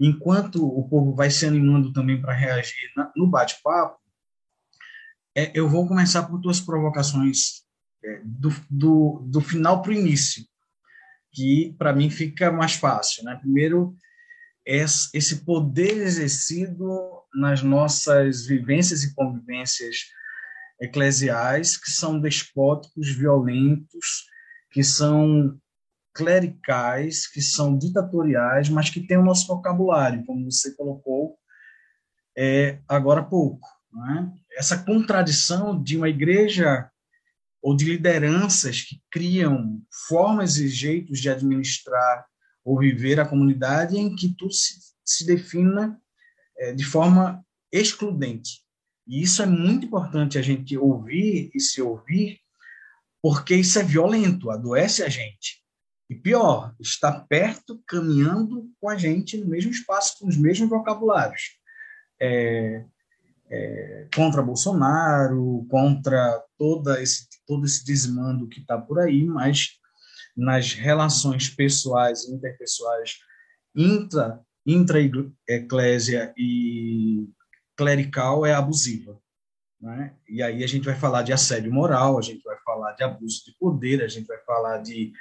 [0.00, 3.96] enquanto o povo vai se animando também para reagir na, no bate-papo,
[5.36, 7.62] é, eu vou começar por duas provocações
[8.04, 10.44] é, do, do, do final para o início
[11.32, 13.24] que para mim fica mais fácil.
[13.24, 13.36] Né?
[13.40, 13.96] Primeiro,
[14.66, 16.88] esse poder exercido
[17.34, 19.96] nas nossas vivências e convivências
[20.80, 24.26] eclesiais, que são despóticos, violentos,
[24.70, 25.58] que são
[26.14, 31.38] clericais, que são ditatoriais, mas que têm o nosso vocabulário, como você colocou
[32.36, 33.66] é, agora há pouco.
[33.92, 34.30] Né?
[34.56, 36.90] Essa contradição de uma igreja
[37.62, 42.26] ou de lideranças que criam formas e jeitos de administrar
[42.64, 46.00] ou viver a comunidade em que tudo se, se defina
[46.58, 48.62] é, de forma excludente.
[49.06, 52.40] E isso é muito importante a gente ouvir e se ouvir,
[53.22, 55.62] porque isso é violento, adoece a gente.
[56.10, 61.58] E pior, está perto, caminhando com a gente no mesmo espaço, com os mesmos vocabulários.
[62.20, 62.84] É,
[63.50, 69.80] é, contra Bolsonaro, contra toda esse, todo esse desmando que está por aí, mas
[70.36, 73.16] nas relações pessoais e interpessoais
[73.74, 77.28] intra, intra-eclésia e
[77.76, 79.20] clerical é abusiva.
[79.80, 80.14] Né?
[80.28, 83.42] E aí a gente vai falar de assédio moral, a gente vai falar de abuso
[83.44, 85.12] de poder, a gente vai falar de,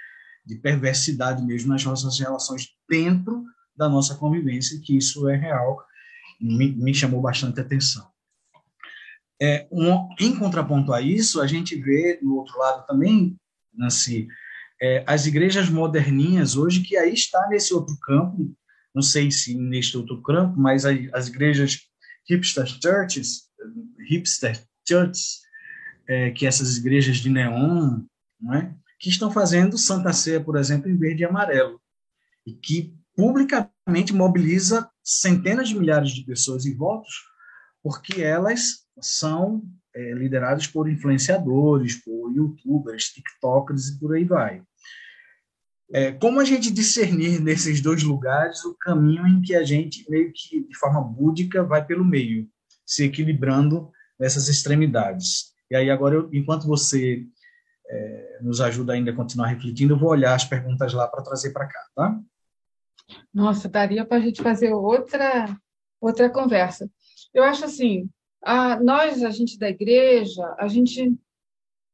[0.46, 3.44] de perversidade mesmo nas nossas relações dentro
[3.76, 5.84] da nossa convivência, que isso é real,
[6.40, 8.08] me, me chamou bastante atenção.
[9.42, 13.36] É, um, em contraponto a isso, a gente vê do outro lado também,
[13.74, 14.28] Nancy,
[14.80, 18.54] é, as igrejas moderninhas hoje, que aí está nesse outro campo,
[18.94, 21.80] não sei se neste outro campo, mas as, as igrejas
[22.30, 23.50] hipster churches,
[24.08, 25.42] hipster churches,
[26.08, 28.02] é, que essas igrejas de neon,
[28.40, 28.76] não é?
[29.00, 31.82] que estão fazendo Santa Ceia, por exemplo, em verde e amarelo,
[32.46, 37.31] e que publicamente mobiliza centenas de milhares de pessoas em votos,
[37.84, 39.64] porque elas são
[39.96, 44.64] é, liderados por influenciadores, por youtubers, tiktokers e por aí vai.
[45.94, 50.32] É, como a gente discernir nesses dois lugares o caminho em que a gente, meio
[50.34, 52.48] que de forma búdica, vai pelo meio,
[52.86, 55.52] se equilibrando nessas extremidades?
[55.70, 57.26] E aí, agora, eu, enquanto você
[57.90, 61.52] é, nos ajuda ainda a continuar refletindo, eu vou olhar as perguntas lá para trazer
[61.52, 62.20] para cá, tá?
[63.34, 65.54] Nossa, daria para a gente fazer outra,
[66.00, 66.90] outra conversa.
[67.34, 68.10] Eu acho assim,
[68.44, 71.16] a, nós, a gente da igreja, a gente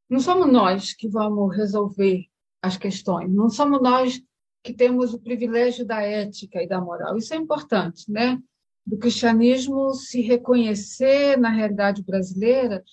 [0.09, 2.25] não somos nós que vamos resolver
[2.61, 4.21] as questões, não somos nós
[4.63, 7.17] que temos o privilégio da ética e da moral.
[7.17, 8.37] Isso é importante, né?
[8.85, 12.83] Do cristianismo se reconhecer na realidade brasileira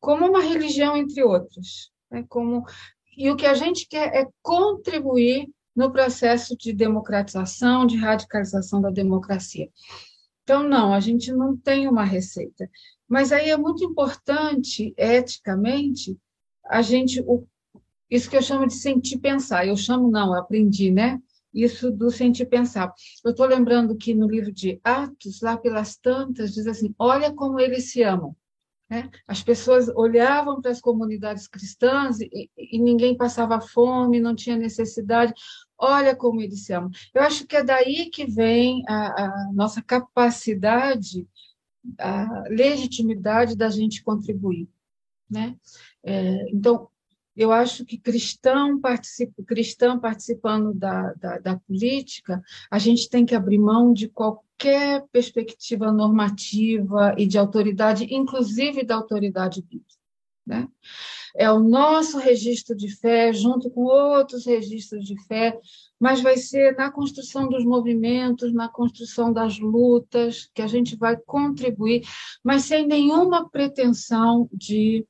[0.00, 2.24] como uma religião entre outras, né?
[2.28, 2.64] Como
[3.16, 8.90] e o que a gente quer é contribuir no processo de democratização, de radicalização da
[8.90, 9.68] democracia.
[10.44, 12.70] Então, não, a gente não tem uma receita.
[13.08, 16.16] Mas aí é muito importante, eticamente,
[16.66, 17.46] a gente, o,
[18.10, 19.66] isso que eu chamo de sentir pensar.
[19.66, 21.20] Eu chamo, não, eu aprendi, né?
[21.52, 22.92] Isso do sentir pensar.
[23.24, 27.60] Eu estou lembrando que no livro de Atos, lá pelas tantas, diz assim: olha como
[27.60, 28.36] eles se amam.
[28.90, 29.08] Né?
[29.26, 35.32] As pessoas olhavam para as comunidades cristãs e, e ninguém passava fome, não tinha necessidade.
[35.86, 36.90] Olha como eles se amam.
[37.12, 41.28] Eu acho que é daí que vem a, a nossa capacidade,
[41.98, 44.66] a legitimidade da gente contribuir.
[45.30, 45.54] Né?
[46.02, 46.88] É, então,
[47.36, 53.34] eu acho que cristão, participa, cristão participando da, da, da, política, a gente tem que
[53.34, 59.93] abrir mão de qualquer perspectiva normativa e de autoridade, inclusive da autoridade bíblica.
[60.46, 60.68] Né?
[61.36, 65.58] É o nosso registro de fé, junto com outros registros de fé,
[65.98, 71.16] mas vai ser na construção dos movimentos, na construção das lutas, que a gente vai
[71.16, 72.06] contribuir,
[72.42, 75.06] mas sem nenhuma pretensão de,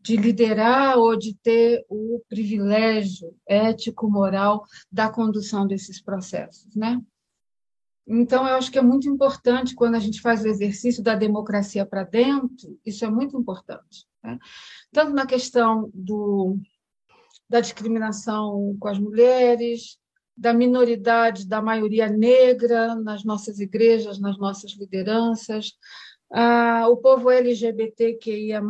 [0.00, 6.74] de liderar ou de ter o privilégio ético-moral da condução desses processos.
[6.76, 7.00] Né?
[8.10, 11.84] Então, eu acho que é muito importante, quando a gente faz o exercício da democracia
[11.84, 14.06] para dentro, isso é muito importante.
[14.24, 14.38] Né?
[14.90, 16.56] Tanto na questão do,
[17.50, 19.98] da discriminação com as mulheres,
[20.34, 25.72] da minoridade, da maioria negra nas nossas igrejas, nas nossas lideranças,
[26.30, 28.62] ah, o povo LGBTQIA+,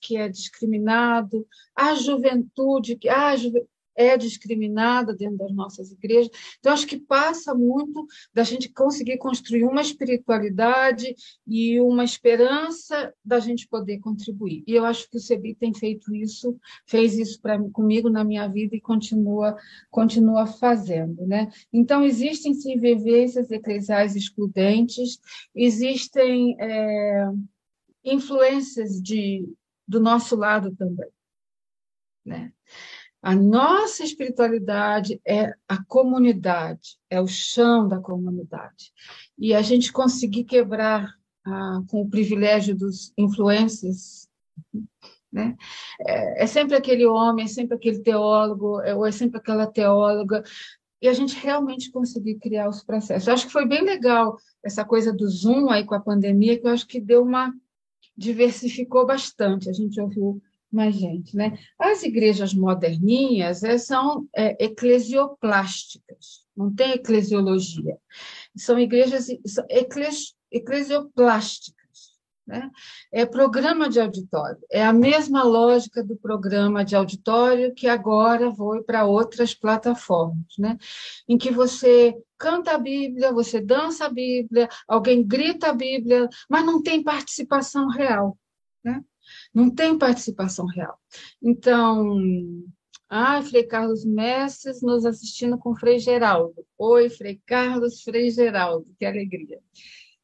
[0.00, 6.30] que é discriminado, a juventude, que a juventude é discriminada dentro das nossas igrejas.
[6.58, 11.14] Então, acho que passa muito da gente conseguir construir uma espiritualidade
[11.46, 14.62] e uma esperança da gente poder contribuir.
[14.66, 17.40] E eu acho que o CEBI tem feito isso, fez isso
[17.72, 19.56] comigo na minha vida e continua,
[19.90, 21.26] continua fazendo.
[21.26, 21.50] Né?
[21.72, 25.18] Então, existem sim vivências eclesiais excludentes,
[25.54, 27.28] existem é,
[28.04, 29.48] influências de,
[29.86, 31.08] do nosso lado também.
[32.24, 32.52] Né?
[33.22, 38.92] A nossa espiritualidade é a comunidade, é o chão da comunidade.
[39.38, 41.12] E a gente conseguir quebrar
[41.44, 44.28] ah, com o privilégio dos influencers,
[45.32, 45.56] né?
[46.00, 50.42] É, é, sempre aquele homem, é sempre aquele teólogo, é, ou é sempre aquela teóloga,
[51.00, 53.28] e a gente realmente conseguir criar os processos.
[53.28, 56.66] Eu acho que foi bem legal essa coisa do Zoom aí com a pandemia, que
[56.66, 57.52] eu acho que deu uma
[58.16, 59.68] diversificou bastante.
[59.68, 60.42] A gente ouviu
[60.76, 61.58] mais gente, né?
[61.78, 67.96] As igrejas moderninhas é, são é, eclesioplásticas, não tem eclesiologia.
[68.56, 71.76] São igrejas são ecles, eclesioplásticas.
[72.46, 72.70] Né?
[73.10, 74.58] É programa de auditório.
[74.70, 80.78] É a mesma lógica do programa de auditório que agora foi para outras plataformas, né?
[81.28, 86.64] em que você canta a Bíblia, você dança a Bíblia, alguém grita a Bíblia, mas
[86.64, 88.38] não tem participação real.
[88.84, 89.02] Né?
[89.56, 91.00] Não tem participação real.
[91.42, 92.14] Então,
[93.08, 96.62] ah, Frei Carlos Mestres nos assistindo com Frei Geraldo.
[96.76, 99.58] Oi, Frei Carlos, Frei Geraldo, que alegria.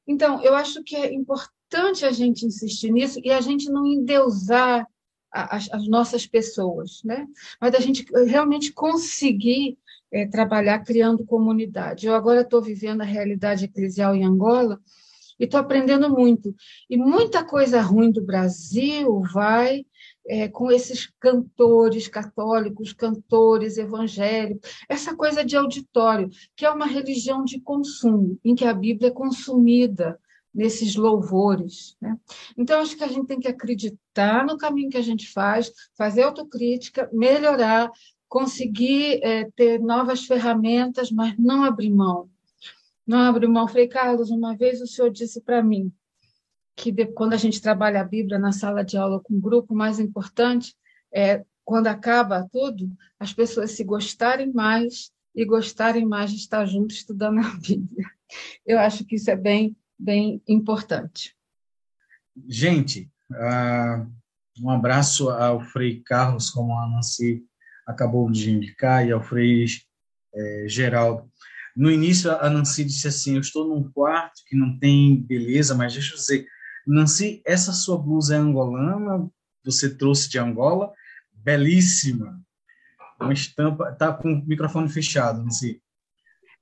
[0.06, 4.86] Então, eu acho que é importante a gente insistir nisso e a gente não endeusar
[5.30, 7.26] as, as nossas pessoas, né?
[7.58, 9.78] Mas a gente realmente conseguir
[10.12, 12.06] é, trabalhar criando comunidade.
[12.06, 14.78] Eu agora estou vivendo a realidade eclesial em Angola
[15.38, 16.54] e estou aprendendo muito.
[16.88, 19.84] E muita coisa ruim do Brasil vai
[20.26, 27.44] é, com esses cantores católicos, cantores evangélicos, essa coisa de auditório, que é uma religião
[27.44, 30.18] de consumo, em que a Bíblia é consumida
[30.54, 31.96] nesses louvores.
[32.00, 32.16] Né?
[32.56, 36.22] Então, acho que a gente tem que acreditar no caminho que a gente faz, fazer
[36.22, 37.90] autocrítica, melhorar,
[38.28, 42.28] conseguir é, ter novas ferramentas, mas não abrir mão
[43.12, 43.68] não abre mão.
[43.68, 45.92] Frei Carlos, uma vez o senhor disse para mim
[46.74, 49.74] que de, quando a gente trabalha a Bíblia na sala de aula com um grupo,
[49.74, 50.74] o mais importante
[51.14, 52.90] é, quando acaba tudo,
[53.20, 58.06] as pessoas se gostarem mais e gostarem mais de estar juntos estudando a Bíblia.
[58.66, 61.36] Eu acho que isso é bem, bem importante.
[62.48, 64.10] Gente, uh,
[64.60, 67.44] um abraço ao Frei Carlos, como a Nancy
[67.86, 69.66] acabou de indicar, e ao Frei
[70.34, 71.31] eh, Geraldo.
[71.76, 75.92] No início, a Nancy disse assim: Eu estou num quarto que não tem beleza, mas
[75.92, 76.46] deixa eu dizer,
[76.86, 79.30] Nancy, essa sua blusa é angolana?
[79.64, 80.92] Você trouxe de Angola?
[81.32, 82.40] Belíssima.
[83.20, 85.80] Uma estampa, tá com o microfone fechado, Nancy.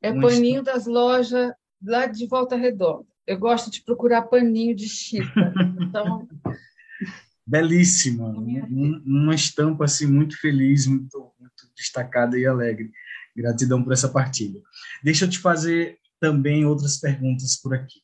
[0.02, 0.72] É Uma paninho estampa...
[0.72, 1.52] das lojas
[1.82, 3.06] lá de Volta Redonda.
[3.26, 5.52] Eu gosto de procurar paninho de chita.
[5.80, 6.28] Então.
[7.46, 8.28] Belíssima.
[9.04, 12.90] Uma estampa assim, muito feliz, muito, muito destacada e alegre.
[13.40, 14.60] Gratidão por essa partilha.
[15.02, 18.00] Deixa eu te fazer também outras perguntas por aqui.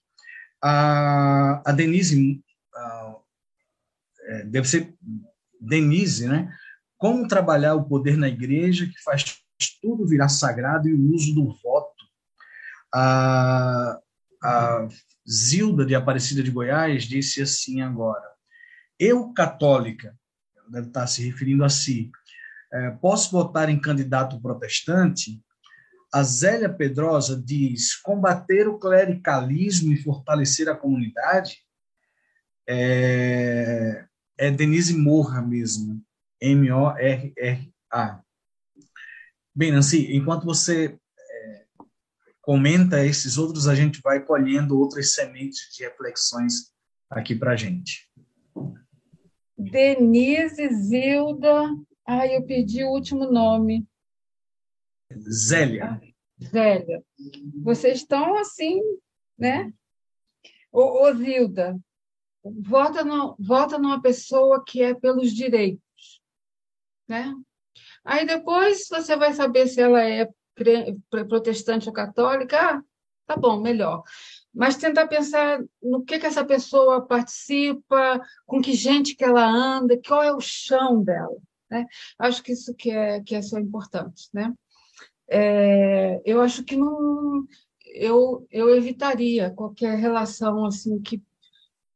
[0.63, 2.43] A, a Denise,
[2.75, 3.17] a,
[4.27, 4.95] é, deve ser
[5.61, 6.53] Denise, né?
[6.97, 9.37] Como trabalhar o poder na igreja que faz
[9.81, 12.05] tudo virar sagrado e o uso do voto.
[12.95, 13.99] A,
[14.43, 14.89] a
[15.29, 18.27] Zilda de Aparecida de Goiás disse assim agora:
[18.99, 20.17] Eu, católica,
[20.71, 22.11] deve estar se referindo a si,
[22.73, 25.41] é, posso votar em candidato protestante?
[26.13, 31.59] a Zélia Pedrosa diz combater o clericalismo e fortalecer a comunidade
[32.67, 34.05] é,
[34.39, 36.03] é Denise Morra mesmo,
[36.41, 38.23] M-O-R-R-A.
[39.55, 41.65] Bem, Nancy, enquanto você é,
[42.41, 46.73] comenta esses outros, a gente vai colhendo outras sementes de reflexões
[47.11, 48.11] aqui para a gente.
[49.57, 51.63] Denise, Zilda,
[52.07, 53.87] ai, eu pedi o último nome.
[55.29, 56.01] Zélia.
[56.43, 57.03] Zélia.
[57.63, 58.81] Vocês estão assim,
[59.39, 59.73] né?
[60.73, 61.79] Ô, ô Zilda,
[62.45, 66.21] vota, no, vota numa pessoa que é pelos direitos,
[67.09, 67.35] né?
[68.05, 70.29] Aí depois você vai saber se ela é
[71.11, 72.59] protestante ou católica.
[72.59, 72.83] Ah,
[73.27, 74.03] tá bom, melhor.
[74.55, 80.01] Mas tentar pensar no que, que essa pessoa participa, com que gente que ela anda,
[80.07, 81.37] qual é o chão dela.
[81.77, 81.87] Né?
[82.19, 84.29] Acho que isso que é, que é só importante.
[84.33, 84.53] Né?
[85.29, 87.47] É, eu acho que não,
[87.95, 91.23] eu, eu evitaria qualquer relação assim que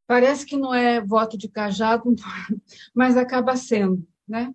[0.06, 2.14] parece que não é voto de cajado,
[2.94, 4.06] mas acaba sendo.
[4.28, 4.54] Né?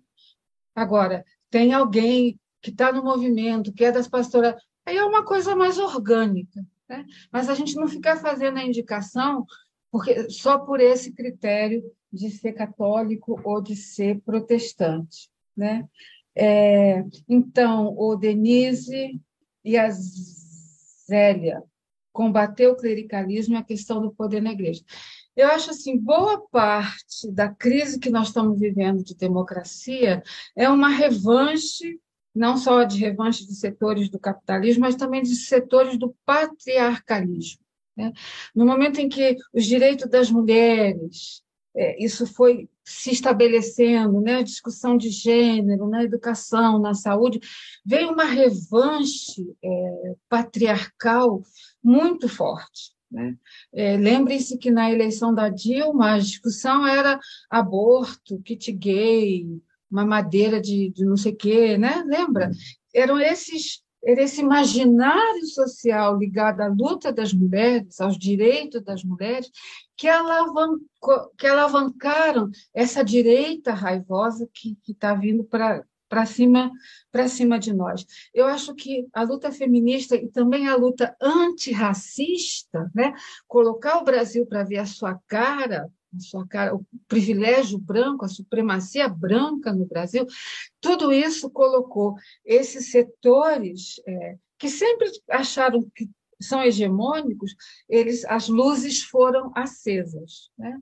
[0.74, 4.54] Agora, tem alguém que está no movimento, que é das pastoras,
[4.84, 6.64] aí é uma coisa mais orgânica.
[6.88, 7.04] Né?
[7.32, 9.44] Mas a gente não fica fazendo a indicação
[9.90, 11.82] porque só por esse critério
[12.16, 15.30] de ser católico ou de ser protestante.
[15.56, 15.86] Né?
[16.34, 19.20] É, então, o Denise
[19.64, 21.62] e a Zélia
[22.16, 24.82] combater o clericalismo e a questão do poder na igreja.
[25.36, 30.22] Eu acho assim, boa parte da crise que nós estamos vivendo de democracia
[30.56, 32.00] é uma revanche,
[32.34, 37.60] não só de revanche de setores do capitalismo, mas também de setores do patriarcalismo.
[37.94, 38.12] Né?
[38.54, 41.42] No momento em que os direitos das mulheres,
[41.76, 44.36] é, isso foi se estabelecendo, né?
[44.36, 47.40] a discussão de gênero, na educação, na saúde,
[47.84, 51.42] veio uma revanche é, patriarcal
[51.82, 52.94] muito forte.
[53.10, 53.36] Né?
[53.72, 57.20] É, Lembre-se que na eleição da Dilma a discussão era
[57.50, 59.46] aborto, kit gay,
[59.90, 62.02] mamadeira de, de não sei o quê, né?
[62.06, 62.50] lembra?
[62.94, 69.50] Eram esses esse imaginário social ligado à luta das mulheres, aos direitos das mulheres,
[69.96, 76.70] que, alavancou, que alavancaram essa direita raivosa que está vindo para para cima
[77.10, 78.06] para cima de nós.
[78.32, 83.12] Eu acho que a luta feminista e também a luta antirracista, né,
[83.46, 85.90] colocar o Brasil para ver a sua cara,
[86.48, 90.26] cara, o privilégio branco, a supremacia branca no Brasil,
[90.80, 96.08] tudo isso colocou esses setores é, que sempre acharam que
[96.40, 97.54] são hegemônicos,
[97.88, 100.78] eles as luzes foram acesas, né?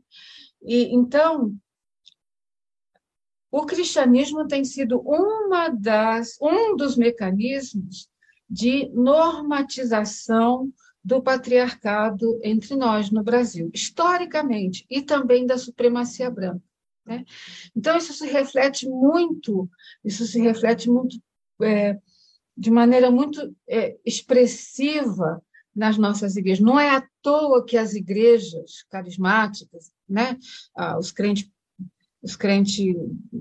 [0.62, 1.56] E então
[3.50, 8.08] o cristianismo tem sido uma das, um dos mecanismos
[8.50, 10.72] de normatização
[11.04, 16.62] do patriarcado entre nós no Brasil, historicamente, e também da supremacia branca.
[17.04, 17.24] Né?
[17.76, 19.68] Então, isso se reflete muito,
[20.02, 21.20] isso se reflete muito,
[21.62, 21.98] é,
[22.56, 25.42] de maneira muito é, expressiva
[25.76, 26.64] nas nossas igrejas.
[26.64, 30.38] Não é à toa que as igrejas carismáticas, né,
[30.74, 31.50] ah, os crentes
[32.24, 32.96] os crentes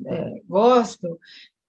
[0.05, 1.17] é, gospel,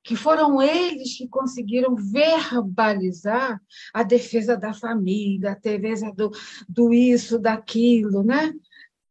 [0.04, 3.58] que foram eles que conseguiram verbalizar
[3.92, 6.30] a defesa da família, a defesa do,
[6.68, 8.52] do isso, daquilo, né?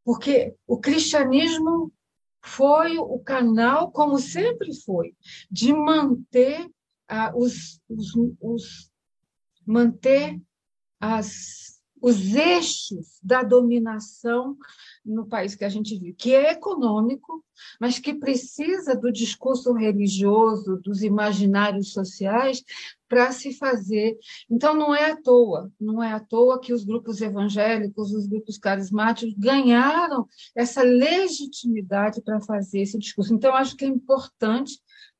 [0.05, 1.91] Porque o cristianismo
[2.43, 5.15] foi o canal, como sempre foi,
[5.49, 6.69] de manter
[7.07, 8.91] ah, os, os, os
[9.65, 10.39] manter
[10.99, 11.72] as
[12.03, 14.57] os eixos da dominação
[15.05, 17.41] no país que a gente vive, que é econômico,
[17.79, 22.61] mas que precisa do discurso religioso, dos imaginários sociais
[23.07, 24.17] para se fazer.
[24.49, 28.57] Então não é à toa, não é à toa que os grupos evangélicos, os grupos
[28.57, 33.33] carismáticos ganharam essa legitimidade para fazer esse discurso.
[33.33, 34.73] Então acho que é importante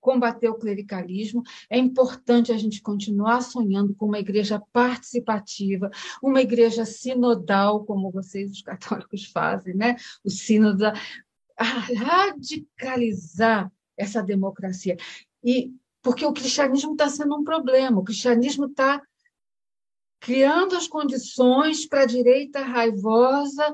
[0.04, 1.42] combater o clericalismo.
[1.70, 5.90] É importante a gente continuar sonhando com uma igreja participativa,
[6.22, 9.96] uma igreja sinodal, como vocês, os católicos, fazem, né?
[10.24, 14.98] o sínodo, a radicalizar essa democracia.
[15.44, 19.02] E porque o cristianismo está sendo um problema, o cristianismo está
[20.20, 23.74] criando as condições para a direita raivosa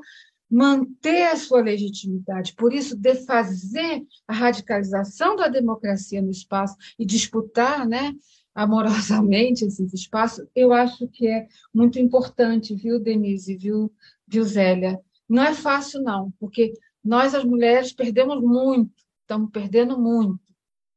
[0.50, 2.54] manter a sua legitimidade.
[2.56, 8.14] Por isso, defazer a radicalização da democracia no espaço e disputar né,
[8.54, 13.92] amorosamente esses espaços, eu acho que é muito importante, viu, Denise, viu,
[14.28, 15.00] viu Zélia?
[15.28, 16.74] Não é fácil, não, porque
[17.04, 18.92] nós, as mulheres, perdemos muito,
[19.22, 20.40] estamos perdendo muito.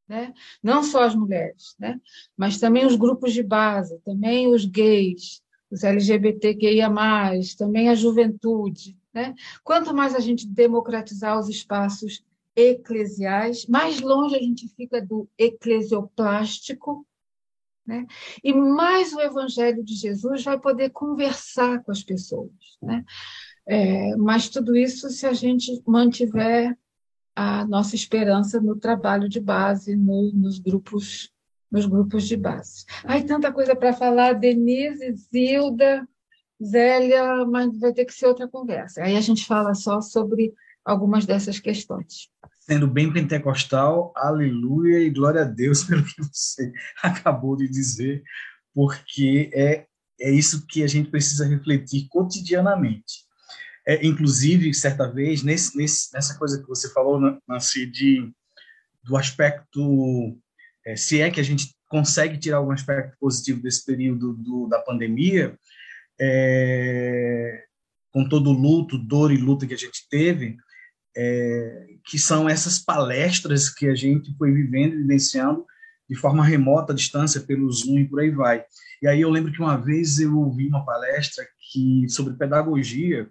[0.08, 0.32] né?
[0.62, 2.00] não só as mulheres, né?
[2.36, 6.90] mas também os grupos de base, também os gays, os LGBTQIA+,
[7.56, 8.96] também a juventude.
[9.12, 9.34] Né?
[9.62, 12.24] Quanto mais a gente democratizar os espaços
[12.56, 17.06] eclesiais, mais longe a gente fica do eclesioplástico,
[17.86, 18.06] né?
[18.42, 22.50] e mais o Evangelho de Jesus vai poder conversar com as pessoas.
[22.80, 23.04] Né?
[23.66, 26.76] É, mas tudo isso se a gente mantiver
[27.34, 31.32] a nossa esperança no trabalho de base, no, nos grupos
[31.70, 32.84] nos grupos de base.
[33.02, 36.06] Ai, tanta coisa para falar, Denise, Zilda,
[36.64, 39.02] Zélia, mas vai ter que ser outra conversa.
[39.02, 40.52] Aí a gente fala só sobre
[40.84, 42.28] algumas dessas questões.
[42.60, 48.22] Sendo bem pentecostal, aleluia e glória a Deus pelo que você acabou de dizer,
[48.74, 49.86] porque é,
[50.20, 53.24] é isso que a gente precisa refletir cotidianamente.
[53.86, 58.30] É, inclusive, certa vez, nesse, nesse, nessa coisa que você falou, Nancy, de,
[59.02, 60.38] do aspecto,
[60.86, 64.78] é, se é que a gente consegue tirar algum aspecto positivo desse período do, da
[64.78, 65.58] pandemia,
[66.20, 67.64] é,
[68.12, 70.56] com todo o luto, dor e luta que a gente teve,
[71.16, 75.64] é, que são essas palestras que a gente foi vivendo, vivenciando
[76.08, 78.64] de forma remota, à distância, pelo Zoom e por aí vai.
[79.00, 83.28] E aí eu lembro que uma vez eu ouvi uma palestra que sobre pedagogia,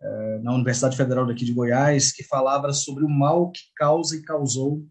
[0.00, 4.22] eh, na Universidade Federal daqui de Goiás, que falava sobre o mal que causa e
[4.22, 4.86] causou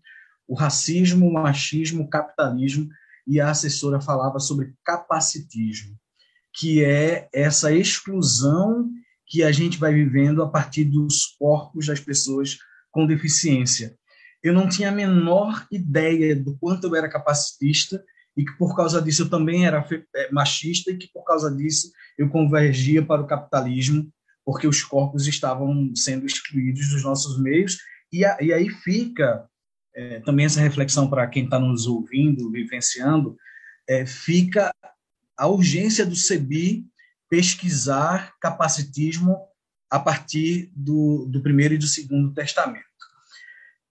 [0.47, 2.89] o racismo, o machismo, o capitalismo,
[3.25, 5.95] e a assessora falava sobre capacitismo,
[6.53, 8.89] que é essa exclusão
[9.25, 12.57] que a gente vai vivendo a partir dos corpos das pessoas
[12.91, 13.95] com deficiência.
[14.43, 18.03] Eu não tinha a menor ideia do quanto eu era capacitista
[18.35, 19.85] e que por causa disso eu também era
[20.15, 24.11] eh, machista e que por causa disso eu convergia para o capitalismo
[24.45, 27.77] porque os corpos estavam sendo excluídos dos nossos meios,
[28.11, 29.47] e, a, e aí fica
[29.95, 33.37] é, também essa reflexão para quem está nos ouvindo, vivenciando,
[33.87, 34.73] é, fica
[35.43, 36.85] a urgência do CEBI
[37.29, 39.37] pesquisar capacitismo
[39.89, 42.85] a partir do, do primeiro e do segundo testamento.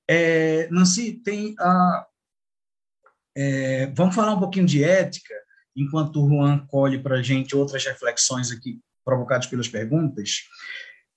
[0.09, 2.07] É, Nancy, tem a,
[3.37, 5.35] é, vamos falar um pouquinho de ética,
[5.77, 10.45] enquanto o Juan colhe para a gente outras reflexões aqui provocados pelas perguntas,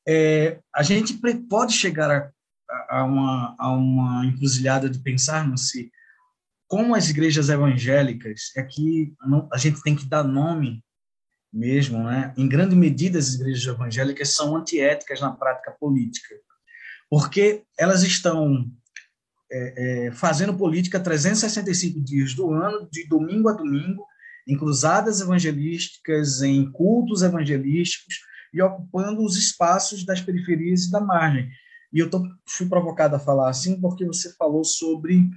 [0.05, 1.17] é, a gente
[1.47, 5.89] pode chegar a, a, uma, a uma encruzilhada de pensarmos se
[6.67, 8.67] como as igrejas evangélicas, é
[9.51, 10.83] a gente tem que dar nome
[11.53, 12.33] mesmo, né?
[12.37, 16.35] Em grande medida, as igrejas evangélicas são antiéticas na prática política,
[17.09, 18.69] porque elas estão
[19.51, 24.05] é, é, fazendo política 365 dias do ano, de domingo a domingo,
[24.47, 28.15] em cruzadas evangelísticas, em cultos evangelísticos
[28.53, 31.49] e ocupando os espaços das periferias e da margem.
[31.91, 35.29] E eu tô, fui provocado a falar assim porque você falou sobre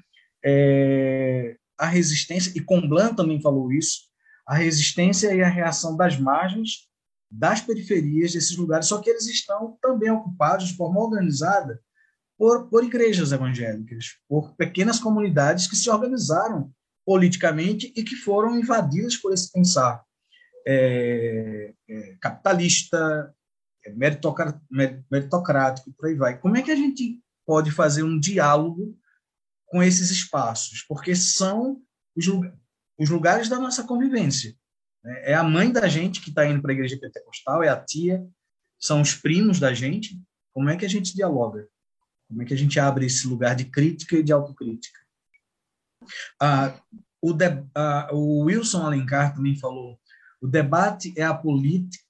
[0.45, 4.09] é, a resistência, e Comblan também falou isso,
[4.47, 6.89] a resistência e a reação das margens,
[7.31, 11.81] das periferias desses lugares, só que eles estão também ocupados de forma organizada
[12.39, 16.73] por, por igrejas evangélicas, por pequenas comunidades que se organizaram
[17.05, 20.03] politicamente e que foram invadidas por esse pensar
[20.67, 23.35] é, é, capitalista,
[23.85, 23.93] é,
[25.11, 26.39] meritocrático, por aí vai.
[26.39, 28.95] Como é que a gente pode fazer um diálogo
[29.69, 30.83] com esses espaços?
[30.89, 31.81] Porque são
[32.17, 32.27] os,
[32.99, 34.55] os lugares da nossa convivência.
[35.05, 35.31] Né?
[35.31, 38.27] É a mãe da gente que está indo para a igreja pentecostal, é a tia,
[38.79, 40.21] são os primos da gente.
[40.53, 41.69] Como é que a gente dialoga?
[42.29, 44.99] Como é que a gente abre esse lugar de crítica e de autocrítica?
[46.41, 46.75] Ah,
[47.21, 49.99] o, de, ah, o Wilson Alencar também falou:
[50.41, 52.07] o debate é a política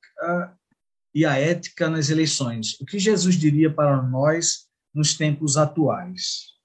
[1.15, 2.79] e a ética nas eleições.
[2.81, 6.58] O que Jesus diria para nós nos tempos atuais?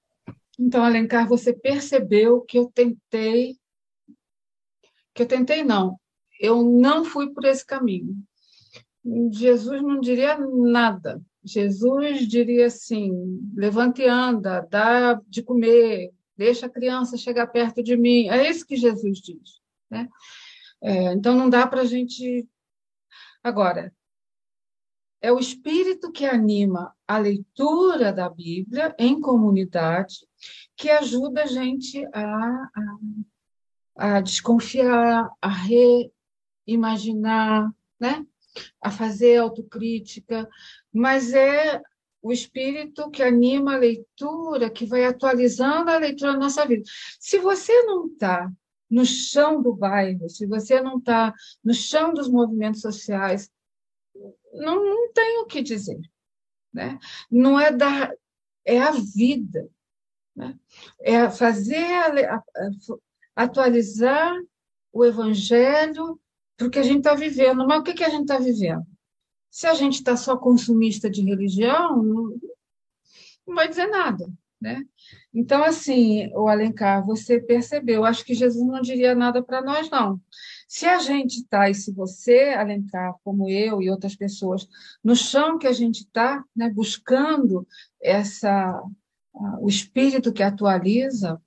[0.58, 3.56] Então, Alencar, você percebeu que eu tentei,
[5.12, 5.98] que eu tentei não,
[6.40, 8.16] eu não fui por esse caminho.
[9.32, 11.20] Jesus não diria nada.
[11.44, 13.12] Jesus diria assim:
[13.54, 18.28] levante e anda, dá de comer, deixa a criança chegar perto de mim.
[18.28, 19.60] É isso que Jesus diz.
[19.90, 20.08] Né?
[20.82, 22.48] É, então, não dá para a gente.
[23.42, 23.92] Agora,
[25.20, 30.26] é o espírito que anima a leitura da Bíblia em comunidade
[30.76, 32.70] que ajuda a gente a,
[33.96, 35.48] a, a desconfiar, a
[36.66, 38.26] reimaginar, né?
[38.80, 40.48] a fazer autocrítica,
[40.92, 41.82] mas é
[42.22, 46.82] o espírito que anima a leitura, que vai atualizando a leitura na nossa vida.
[47.20, 48.50] Se você não está
[48.90, 53.50] no chão do bairro, se você não está no chão dos movimentos sociais,
[54.54, 56.00] não, não tem o que dizer.
[56.72, 56.98] Né?
[57.30, 58.10] Não é da.
[58.64, 59.68] É a vida.
[60.34, 60.58] Né?
[61.00, 61.86] É fazer,
[63.34, 64.34] atualizar
[64.92, 66.20] o evangelho
[66.56, 67.66] para o que a gente está vivendo.
[67.66, 68.86] Mas o que, que a gente está vivendo?
[69.50, 72.02] Se a gente está só consumista de religião,
[73.46, 74.28] não vai dizer nada.
[74.60, 74.82] Né?
[75.32, 80.18] Então, assim, o Alencar, você percebeu, acho que Jesus não diria nada para nós, não.
[80.66, 84.66] Se a gente está, e se você, Alencar, como eu e outras pessoas,
[85.04, 87.68] no chão que a gente está, né, buscando
[88.00, 88.82] essa,
[89.60, 91.40] o espírito que atualiza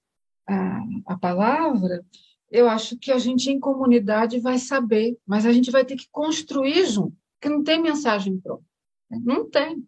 [0.47, 2.05] a, a palavra,
[2.49, 6.07] eu acho que a gente em comunidade vai saber, mas a gente vai ter que
[6.11, 8.63] construir junto, porque não tem mensagem pronta.
[9.09, 9.19] Né?
[9.23, 9.85] Não tem.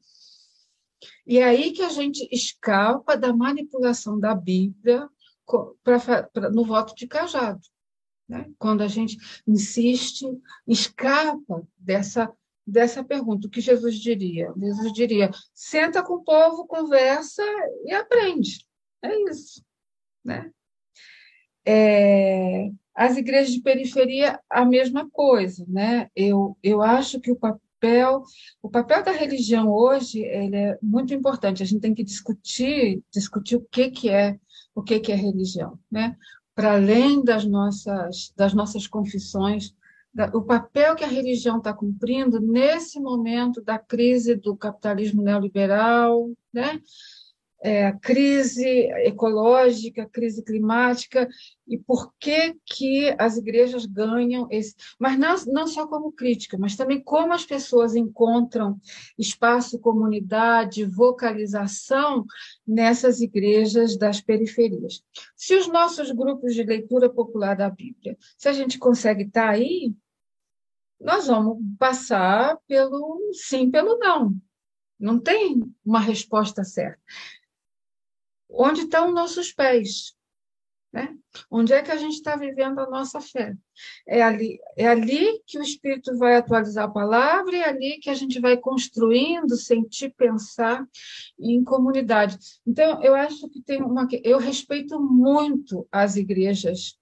[1.25, 5.07] E é aí que a gente escapa da manipulação da Bíblia
[5.83, 7.61] pra, pra, no voto de cajado.
[8.27, 8.49] Né?
[8.57, 10.25] Quando a gente insiste,
[10.67, 12.31] escapa dessa,
[12.69, 13.47] dessa pergunta.
[13.47, 14.53] O que Jesus diria?
[14.57, 17.43] Jesus diria: senta com o povo, conversa
[17.85, 18.65] e aprende.
[19.03, 19.63] É isso.
[20.23, 20.51] Né?
[21.65, 25.65] É, as igrejas de periferia, a mesma coisa.
[25.67, 26.09] Né?
[26.15, 27.69] Eu, eu acho que o papel
[28.61, 31.63] o papel da religião hoje ele é muito importante.
[31.63, 34.37] A gente tem que discutir, discutir o que que é,
[34.75, 36.17] o que que é religião, né?
[36.53, 39.73] Para além das nossas das nossas confissões,
[40.33, 46.81] o papel que a religião está cumprindo nesse momento da crise do capitalismo neoliberal, né?
[47.61, 48.67] É, crise
[49.03, 51.27] ecológica, crise climática,
[51.67, 54.75] e por que, que as igrejas ganham esse.
[54.97, 58.79] Mas não, não só como crítica, mas também como as pessoas encontram
[59.17, 62.25] espaço, comunidade, vocalização
[62.65, 65.03] nessas igrejas das periferias.
[65.35, 69.93] Se os nossos grupos de leitura popular da Bíblia, se a gente consegue estar aí,
[70.99, 74.35] nós vamos passar pelo sim, pelo não.
[74.99, 76.99] Não tem uma resposta certa
[78.49, 80.15] onde estão nossos pés?
[80.91, 81.15] Né?
[81.51, 83.55] Onde é que a gente está vivendo a nossa fé?
[84.07, 88.15] É ali, é ali que o Espírito vai atualizar a palavra, é ali que a
[88.15, 90.83] gente vai construindo, sentir, pensar
[91.39, 92.39] em comunidade.
[92.65, 94.07] Então, eu acho que tem uma.
[94.23, 96.97] Eu respeito muito as igrejas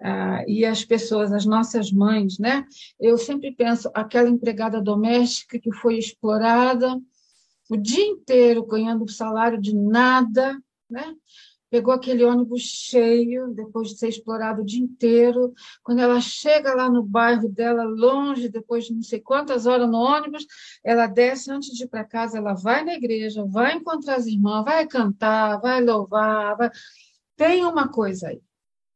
[0.00, 2.66] ah, e as pessoas, as nossas mães, né?
[2.98, 6.98] Eu sempre penso aquela empregada doméstica que foi explorada,
[7.72, 10.60] o dia inteiro ganhando salário de nada,
[10.90, 11.14] né?
[11.70, 15.54] Pegou aquele ônibus cheio, depois de ser explorado o dia inteiro.
[15.82, 19.96] Quando ela chega lá no bairro dela, longe, depois de não sei quantas horas no
[19.96, 20.44] ônibus,
[20.84, 24.64] ela desce antes de ir para casa, ela vai na igreja, vai encontrar as irmãs,
[24.64, 26.58] vai cantar, vai louvar.
[26.58, 26.70] Vai...
[27.38, 28.42] Tem uma coisa aí.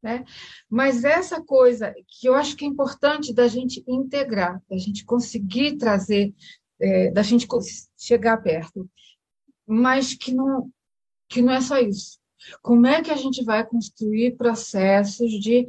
[0.03, 0.23] Né?
[0.69, 5.77] Mas essa coisa que eu acho que é importante da gente integrar, da gente conseguir
[5.77, 6.31] trazer
[6.79, 7.47] é, da gente
[7.97, 8.89] chegar perto,
[9.65, 10.71] mas que não,
[11.27, 12.19] que não é só isso.
[12.61, 15.67] Como é que a gente vai construir processos de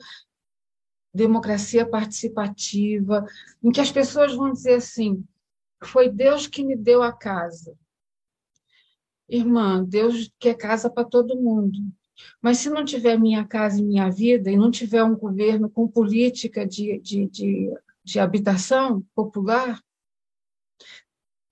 [1.12, 3.26] democracia participativa,
[3.62, 5.24] em que as pessoas vão dizer assim:
[5.82, 7.76] foi Deus que me deu a casa.
[9.28, 11.78] Irmã, Deus quer casa para todo mundo.
[12.42, 15.86] Mas se não tiver minha casa e minha vida, e não tiver um governo com
[15.86, 17.72] política de, de, de,
[18.02, 19.80] de habitação popular,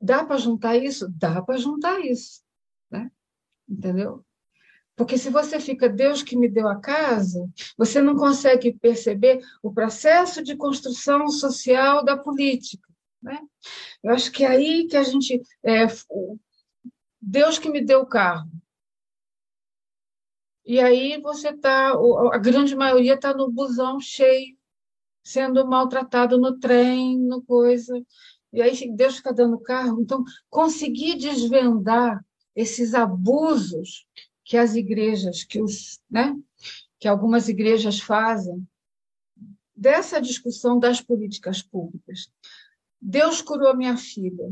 [0.07, 1.09] Dá para juntar isso?
[1.19, 2.41] Dá para juntar isso.
[2.89, 3.11] Né?
[3.69, 4.25] Entendeu?
[4.95, 9.73] Porque se você fica, Deus que me deu a casa, você não consegue perceber o
[9.73, 12.89] processo de construção social da política.
[13.21, 13.37] Né?
[14.01, 15.43] Eu acho que é aí que a gente.
[15.65, 15.87] É,
[17.21, 18.49] Deus que me deu o carro.
[20.65, 21.93] E aí você está,
[22.33, 24.57] a grande maioria está no busão cheio,
[25.23, 28.01] sendo maltratado no trem, no coisa
[28.57, 30.01] e aí Deus fica dando carro.
[30.01, 34.07] Então, conseguir desvendar esses abusos
[34.43, 36.35] que as igrejas, que os, né,
[36.99, 38.67] que algumas igrejas fazem
[39.77, 42.33] dessa discussão das políticas públicas.
[42.99, 44.51] Deus curou minha filha.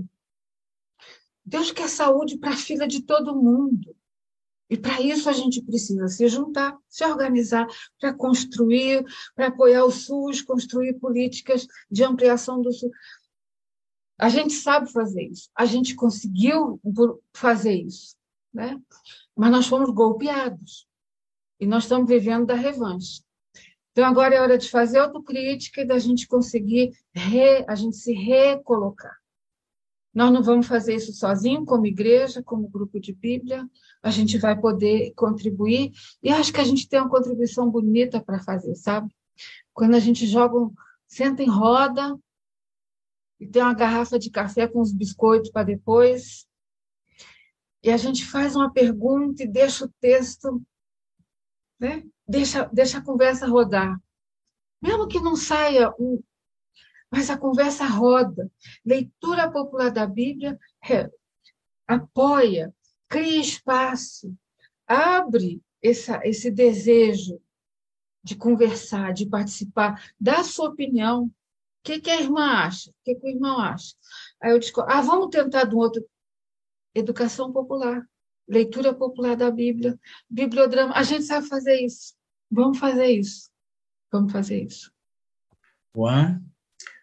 [1.42, 3.96] Deus quer saúde para a filha de todo mundo.
[4.68, 7.66] E para isso a gente precisa se juntar, se organizar
[7.98, 12.90] para construir, para apoiar o SUS, construir políticas de ampliação do SUS.
[14.19, 16.81] A gente sabe fazer isso, a gente conseguiu
[17.33, 18.17] fazer isso,
[18.53, 18.81] né?
[19.37, 20.87] mas nós fomos golpeados
[21.59, 23.23] e nós estamos vivendo da revanche.
[23.91, 28.12] Então agora é hora de fazer autocrítica e da gente conseguir re, a gente se
[28.12, 29.17] recolocar.
[30.12, 33.69] Nós não vamos fazer isso sozinho, como igreja, como grupo de Bíblia.
[34.01, 35.93] A gente vai poder contribuir
[36.23, 39.12] e acho que a gente tem uma contribuição bonita para fazer, sabe?
[39.73, 40.71] Quando a gente joga,
[41.09, 42.17] senta em roda
[43.45, 46.47] e tem uma garrafa de café com os biscoitos para depois.
[47.82, 50.62] e a gente faz uma pergunta e deixa o texto,
[51.78, 52.03] né?
[52.26, 54.01] deixa, deixa a conversa rodar.
[54.80, 56.22] Mesmo que não saia um.
[57.11, 58.51] Mas a conversa roda.
[58.82, 60.59] Leitura popular da Bíblia
[60.90, 61.11] é,
[61.86, 62.74] apoia,
[63.07, 64.34] cria espaço,
[64.86, 67.38] abre essa, esse desejo
[68.22, 71.30] de conversar, de participar, dá sua opinião.
[71.85, 72.89] O que, que a irmã acha?
[72.89, 73.95] O que, que o irmão acha?
[74.43, 76.03] Aí eu digo, ah, vamos tentar de um outro.
[76.95, 78.03] Educação popular,
[78.49, 80.95] leitura popular da Bíblia, bibliodrama.
[80.95, 82.14] A gente sabe fazer isso.
[82.51, 83.51] Vamos fazer isso.
[84.11, 84.91] Vamos fazer isso.
[85.95, 86.41] Juan,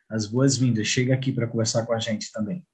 [0.10, 0.88] as boas-vindas.
[0.88, 2.66] Chega aqui para conversar com a gente também.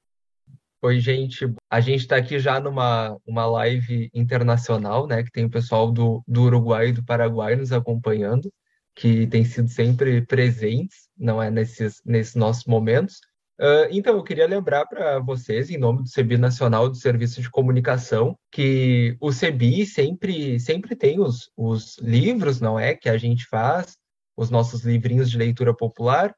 [0.81, 1.53] Oi, gente.
[1.69, 5.23] A gente está aqui já numa uma live internacional, né?
[5.23, 8.49] Que tem o pessoal do, do Uruguai e do Paraguai nos acompanhando,
[8.97, 13.21] que tem sido sempre presentes, não é nesses, nesses nossos momentos.
[13.59, 17.49] Uh, então, eu queria lembrar para vocês, em nome do CEBI Nacional do Serviço de
[17.49, 22.95] Comunicação, que o CEBI sempre, sempre tem os, os livros, não é?
[22.95, 23.97] Que a gente faz,
[24.35, 26.35] os nossos livrinhos de leitura popular.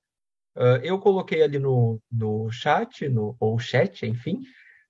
[0.56, 4.42] Uh, eu coloquei ali no, no chat, no, ou chat, enfim,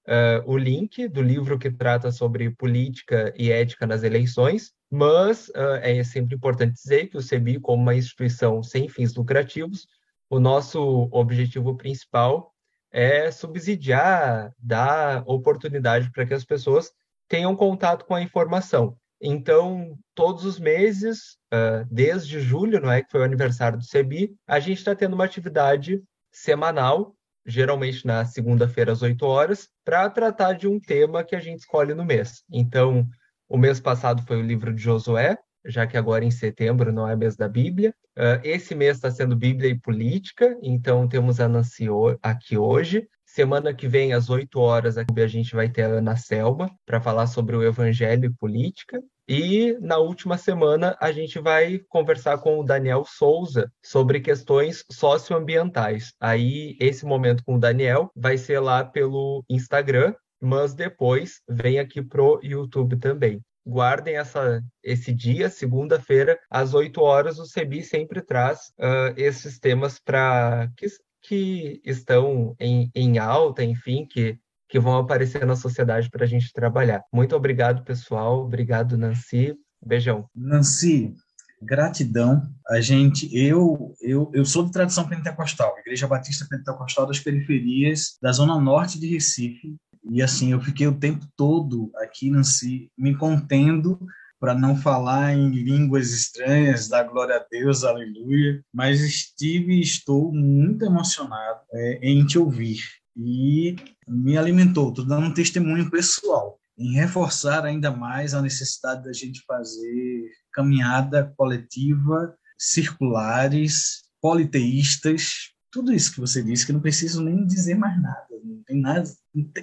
[0.07, 6.03] uh, o link do livro que trata sobre política e ética nas eleições, mas é
[6.03, 9.87] sempre importante dizer que o CEBI, como uma instituição sem fins lucrativos,
[10.29, 12.53] o nosso objetivo principal
[12.91, 16.91] é subsidiar, dar oportunidade para que as pessoas
[17.27, 18.97] tenham contato com a informação.
[19.21, 24.33] Então, todos os meses, uh, desde julho, não é que foi o aniversário do CEBI,
[24.47, 27.15] a gente está tendo uma atividade semanal,
[27.45, 31.93] geralmente na segunda-feira às 8 horas, para tratar de um tema que a gente escolhe
[31.93, 32.43] no mês.
[32.49, 33.07] Então,
[33.49, 37.15] o mês passado foi o livro de Josué, já que agora em setembro não é
[37.15, 37.93] mês da Bíblia.
[38.17, 41.87] Uh, esse mês está sendo Bíblia e Política, então temos a Nancy
[42.21, 43.07] aqui hoje.
[43.25, 47.27] Semana que vem, às 8 horas, a gente vai ter a Ana Selma para falar
[47.27, 49.01] sobre o Evangelho e Política.
[49.27, 56.13] E na última semana, a gente vai conversar com o Daniel Souza sobre questões socioambientais.
[56.19, 62.01] Aí, esse momento com o Daniel vai ser lá pelo Instagram, mas depois vem aqui
[62.01, 68.71] pro YouTube também guardem essa, esse dia, segunda-feira, às 8 horas, o CEBI sempre traz
[68.79, 70.87] uh, esses temas para que,
[71.21, 74.37] que estão em, em alta, enfim, que,
[74.67, 77.03] que vão aparecer na sociedade para a gente trabalhar.
[77.13, 78.43] Muito obrigado, pessoal.
[78.43, 79.55] Obrigado, Nancy.
[79.85, 80.27] Beijão.
[80.35, 81.13] Nancy,
[81.61, 82.41] gratidão.
[82.67, 88.31] A gente, eu, eu, eu sou de tradição pentecostal, Igreja Batista Pentecostal das periferias da
[88.31, 93.99] zona norte de Recife, e assim, eu fiquei o tempo todo aqui, Nancy, me contendo
[94.39, 100.33] para não falar em línguas estranhas, da glória a Deus, aleluia, mas estive e estou
[100.33, 102.79] muito emocionado é, em te ouvir
[103.17, 103.75] e
[104.07, 104.89] me alimentou.
[104.89, 111.33] Estou dando um testemunho pessoal em reforçar ainda mais a necessidade da gente fazer caminhada
[111.35, 118.27] coletiva, circulares, politeístas, tudo isso que você disse, que não preciso nem dizer mais nada,
[118.43, 119.03] não tem nada,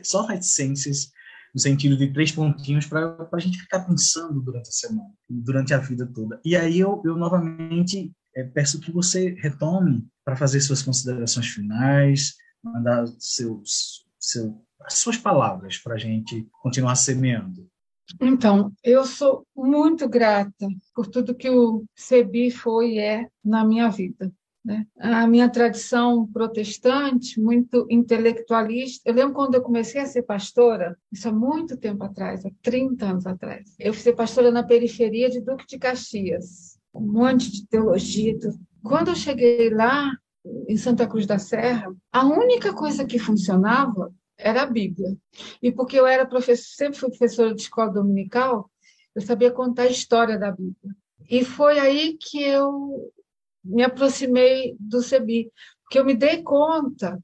[0.02, 1.10] só reticências
[1.54, 5.78] no sentido de três pontinhos para a gente ficar pensando durante a semana, durante a
[5.78, 6.40] vida toda.
[6.44, 12.34] E aí eu, eu novamente é, peço que você retome para fazer suas considerações finais,
[12.62, 17.66] mandar seus, seu, as suas palavras para a gente continuar semeando.
[18.20, 23.88] Então, eu sou muito grata por tudo que o CEBI foi e é na minha
[23.88, 24.30] vida.
[24.66, 24.84] Né?
[24.98, 29.08] A minha tradição protestante, muito intelectualista.
[29.08, 33.06] Eu lembro quando eu comecei a ser pastora, isso há muito tempo atrás, há 30
[33.06, 33.76] anos atrás.
[33.78, 38.36] Eu fui ser pastora na periferia de Duque de Caxias, um monte de teologia.
[38.82, 40.10] Quando eu cheguei lá,
[40.68, 45.16] em Santa Cruz da Serra, a única coisa que funcionava era a Bíblia.
[45.62, 48.68] E porque eu era professor, sempre fui professora de escola dominical,
[49.14, 50.94] eu sabia contar a história da Bíblia.
[51.30, 53.12] E foi aí que eu
[53.66, 55.50] me aproximei do CEBI,
[55.82, 57.22] porque eu me dei conta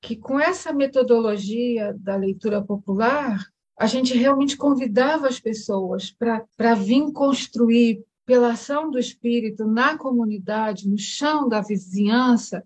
[0.00, 3.44] que com essa metodologia da leitura popular,
[3.78, 10.88] a gente realmente convidava as pessoas para vir construir, pela ação do Espírito, na comunidade,
[10.88, 12.64] no chão da vizinhança,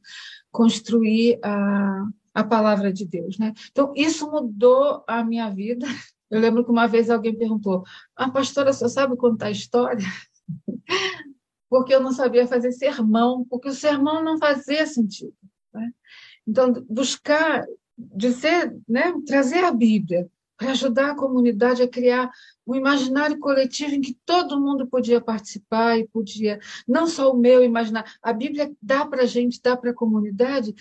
[0.50, 3.38] construir a, a palavra de Deus.
[3.38, 3.52] Né?
[3.70, 5.86] Então, isso mudou a minha vida.
[6.30, 7.84] Eu lembro que uma vez alguém perguntou:
[8.16, 10.06] a ah, pastora só sabe contar história?
[11.70, 15.32] Porque eu não sabia fazer sermão, porque o sermão não fazia sentido.
[15.72, 15.92] Né?
[16.46, 17.64] Então, buscar,
[17.96, 22.28] dizer, né, trazer a Bíblia para ajudar a comunidade a criar
[22.66, 27.64] um imaginário coletivo em que todo mundo podia participar e podia, não só o meu
[27.64, 30.74] imaginar, a Bíblia dá para a gente, dá para a comunidade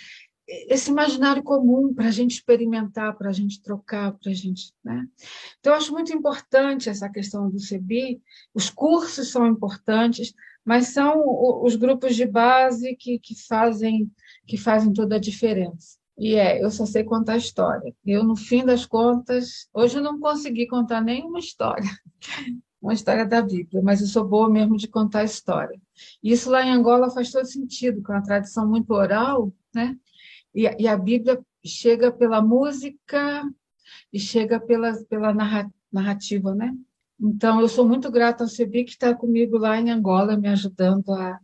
[0.68, 4.74] esse imaginário comum para a gente experimentar, para a gente trocar, para a gente.
[4.84, 5.08] Né?
[5.60, 8.20] Então, acho muito importante essa questão do CEBI.
[8.54, 10.34] Os cursos são importantes,
[10.66, 11.24] mas são
[11.64, 14.12] os grupos de base que, que, fazem,
[14.48, 15.98] que fazem toda a diferença.
[16.18, 17.96] E é, eu só sei contar história.
[18.06, 21.90] Eu, no fim das contas, hoje eu não consegui contar nenhuma história,
[22.82, 25.80] uma história da Bíblia, mas eu sou boa mesmo de contar história.
[26.22, 29.98] Isso lá em Angola faz todo sentido, com a tradição muito oral, né?
[30.54, 33.44] E, e a Bíblia chega pela música
[34.12, 35.34] e chega pela, pela
[35.92, 36.76] narrativa, né?
[37.20, 41.12] Então, eu sou muito grata ao Sebi que está comigo lá em Angola, me ajudando
[41.12, 41.40] a,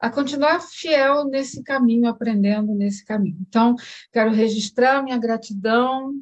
[0.00, 3.36] a continuar fiel nesse caminho, aprendendo nesse caminho.
[3.46, 3.74] Então,
[4.10, 6.14] quero registrar minha gratidão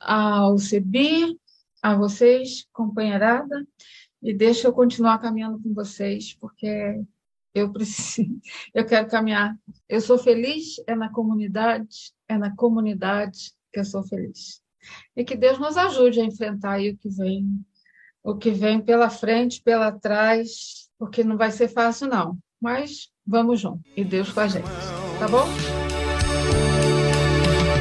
[0.00, 1.38] ao Sebi,
[1.80, 3.66] a vocês, companheirada,
[4.20, 7.00] e deixa eu continuar caminhando com vocês, porque
[7.54, 8.40] eu preciso,
[8.74, 9.56] eu quero caminhar.
[9.88, 14.60] Eu sou feliz é na comunidade, é na comunidade que eu sou feliz.
[15.14, 17.64] E que Deus nos ajude a enfrentar o que vem,
[18.22, 22.36] o que vem pela frente, pela trás, porque não vai ser fácil não.
[22.60, 23.80] Mas vamos junto.
[23.96, 24.68] E Deus com a gente.
[25.18, 25.46] Tá bom?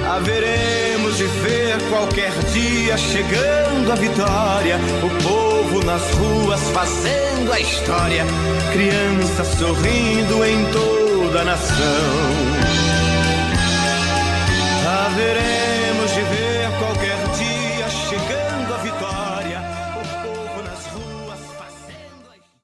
[0.09, 8.23] Haveremos de ver qualquer dia chegando a vitória, o povo nas ruas fazendo a história,
[8.71, 11.77] crianças sorrindo em toda a nação.
[15.05, 15.56] Haveremos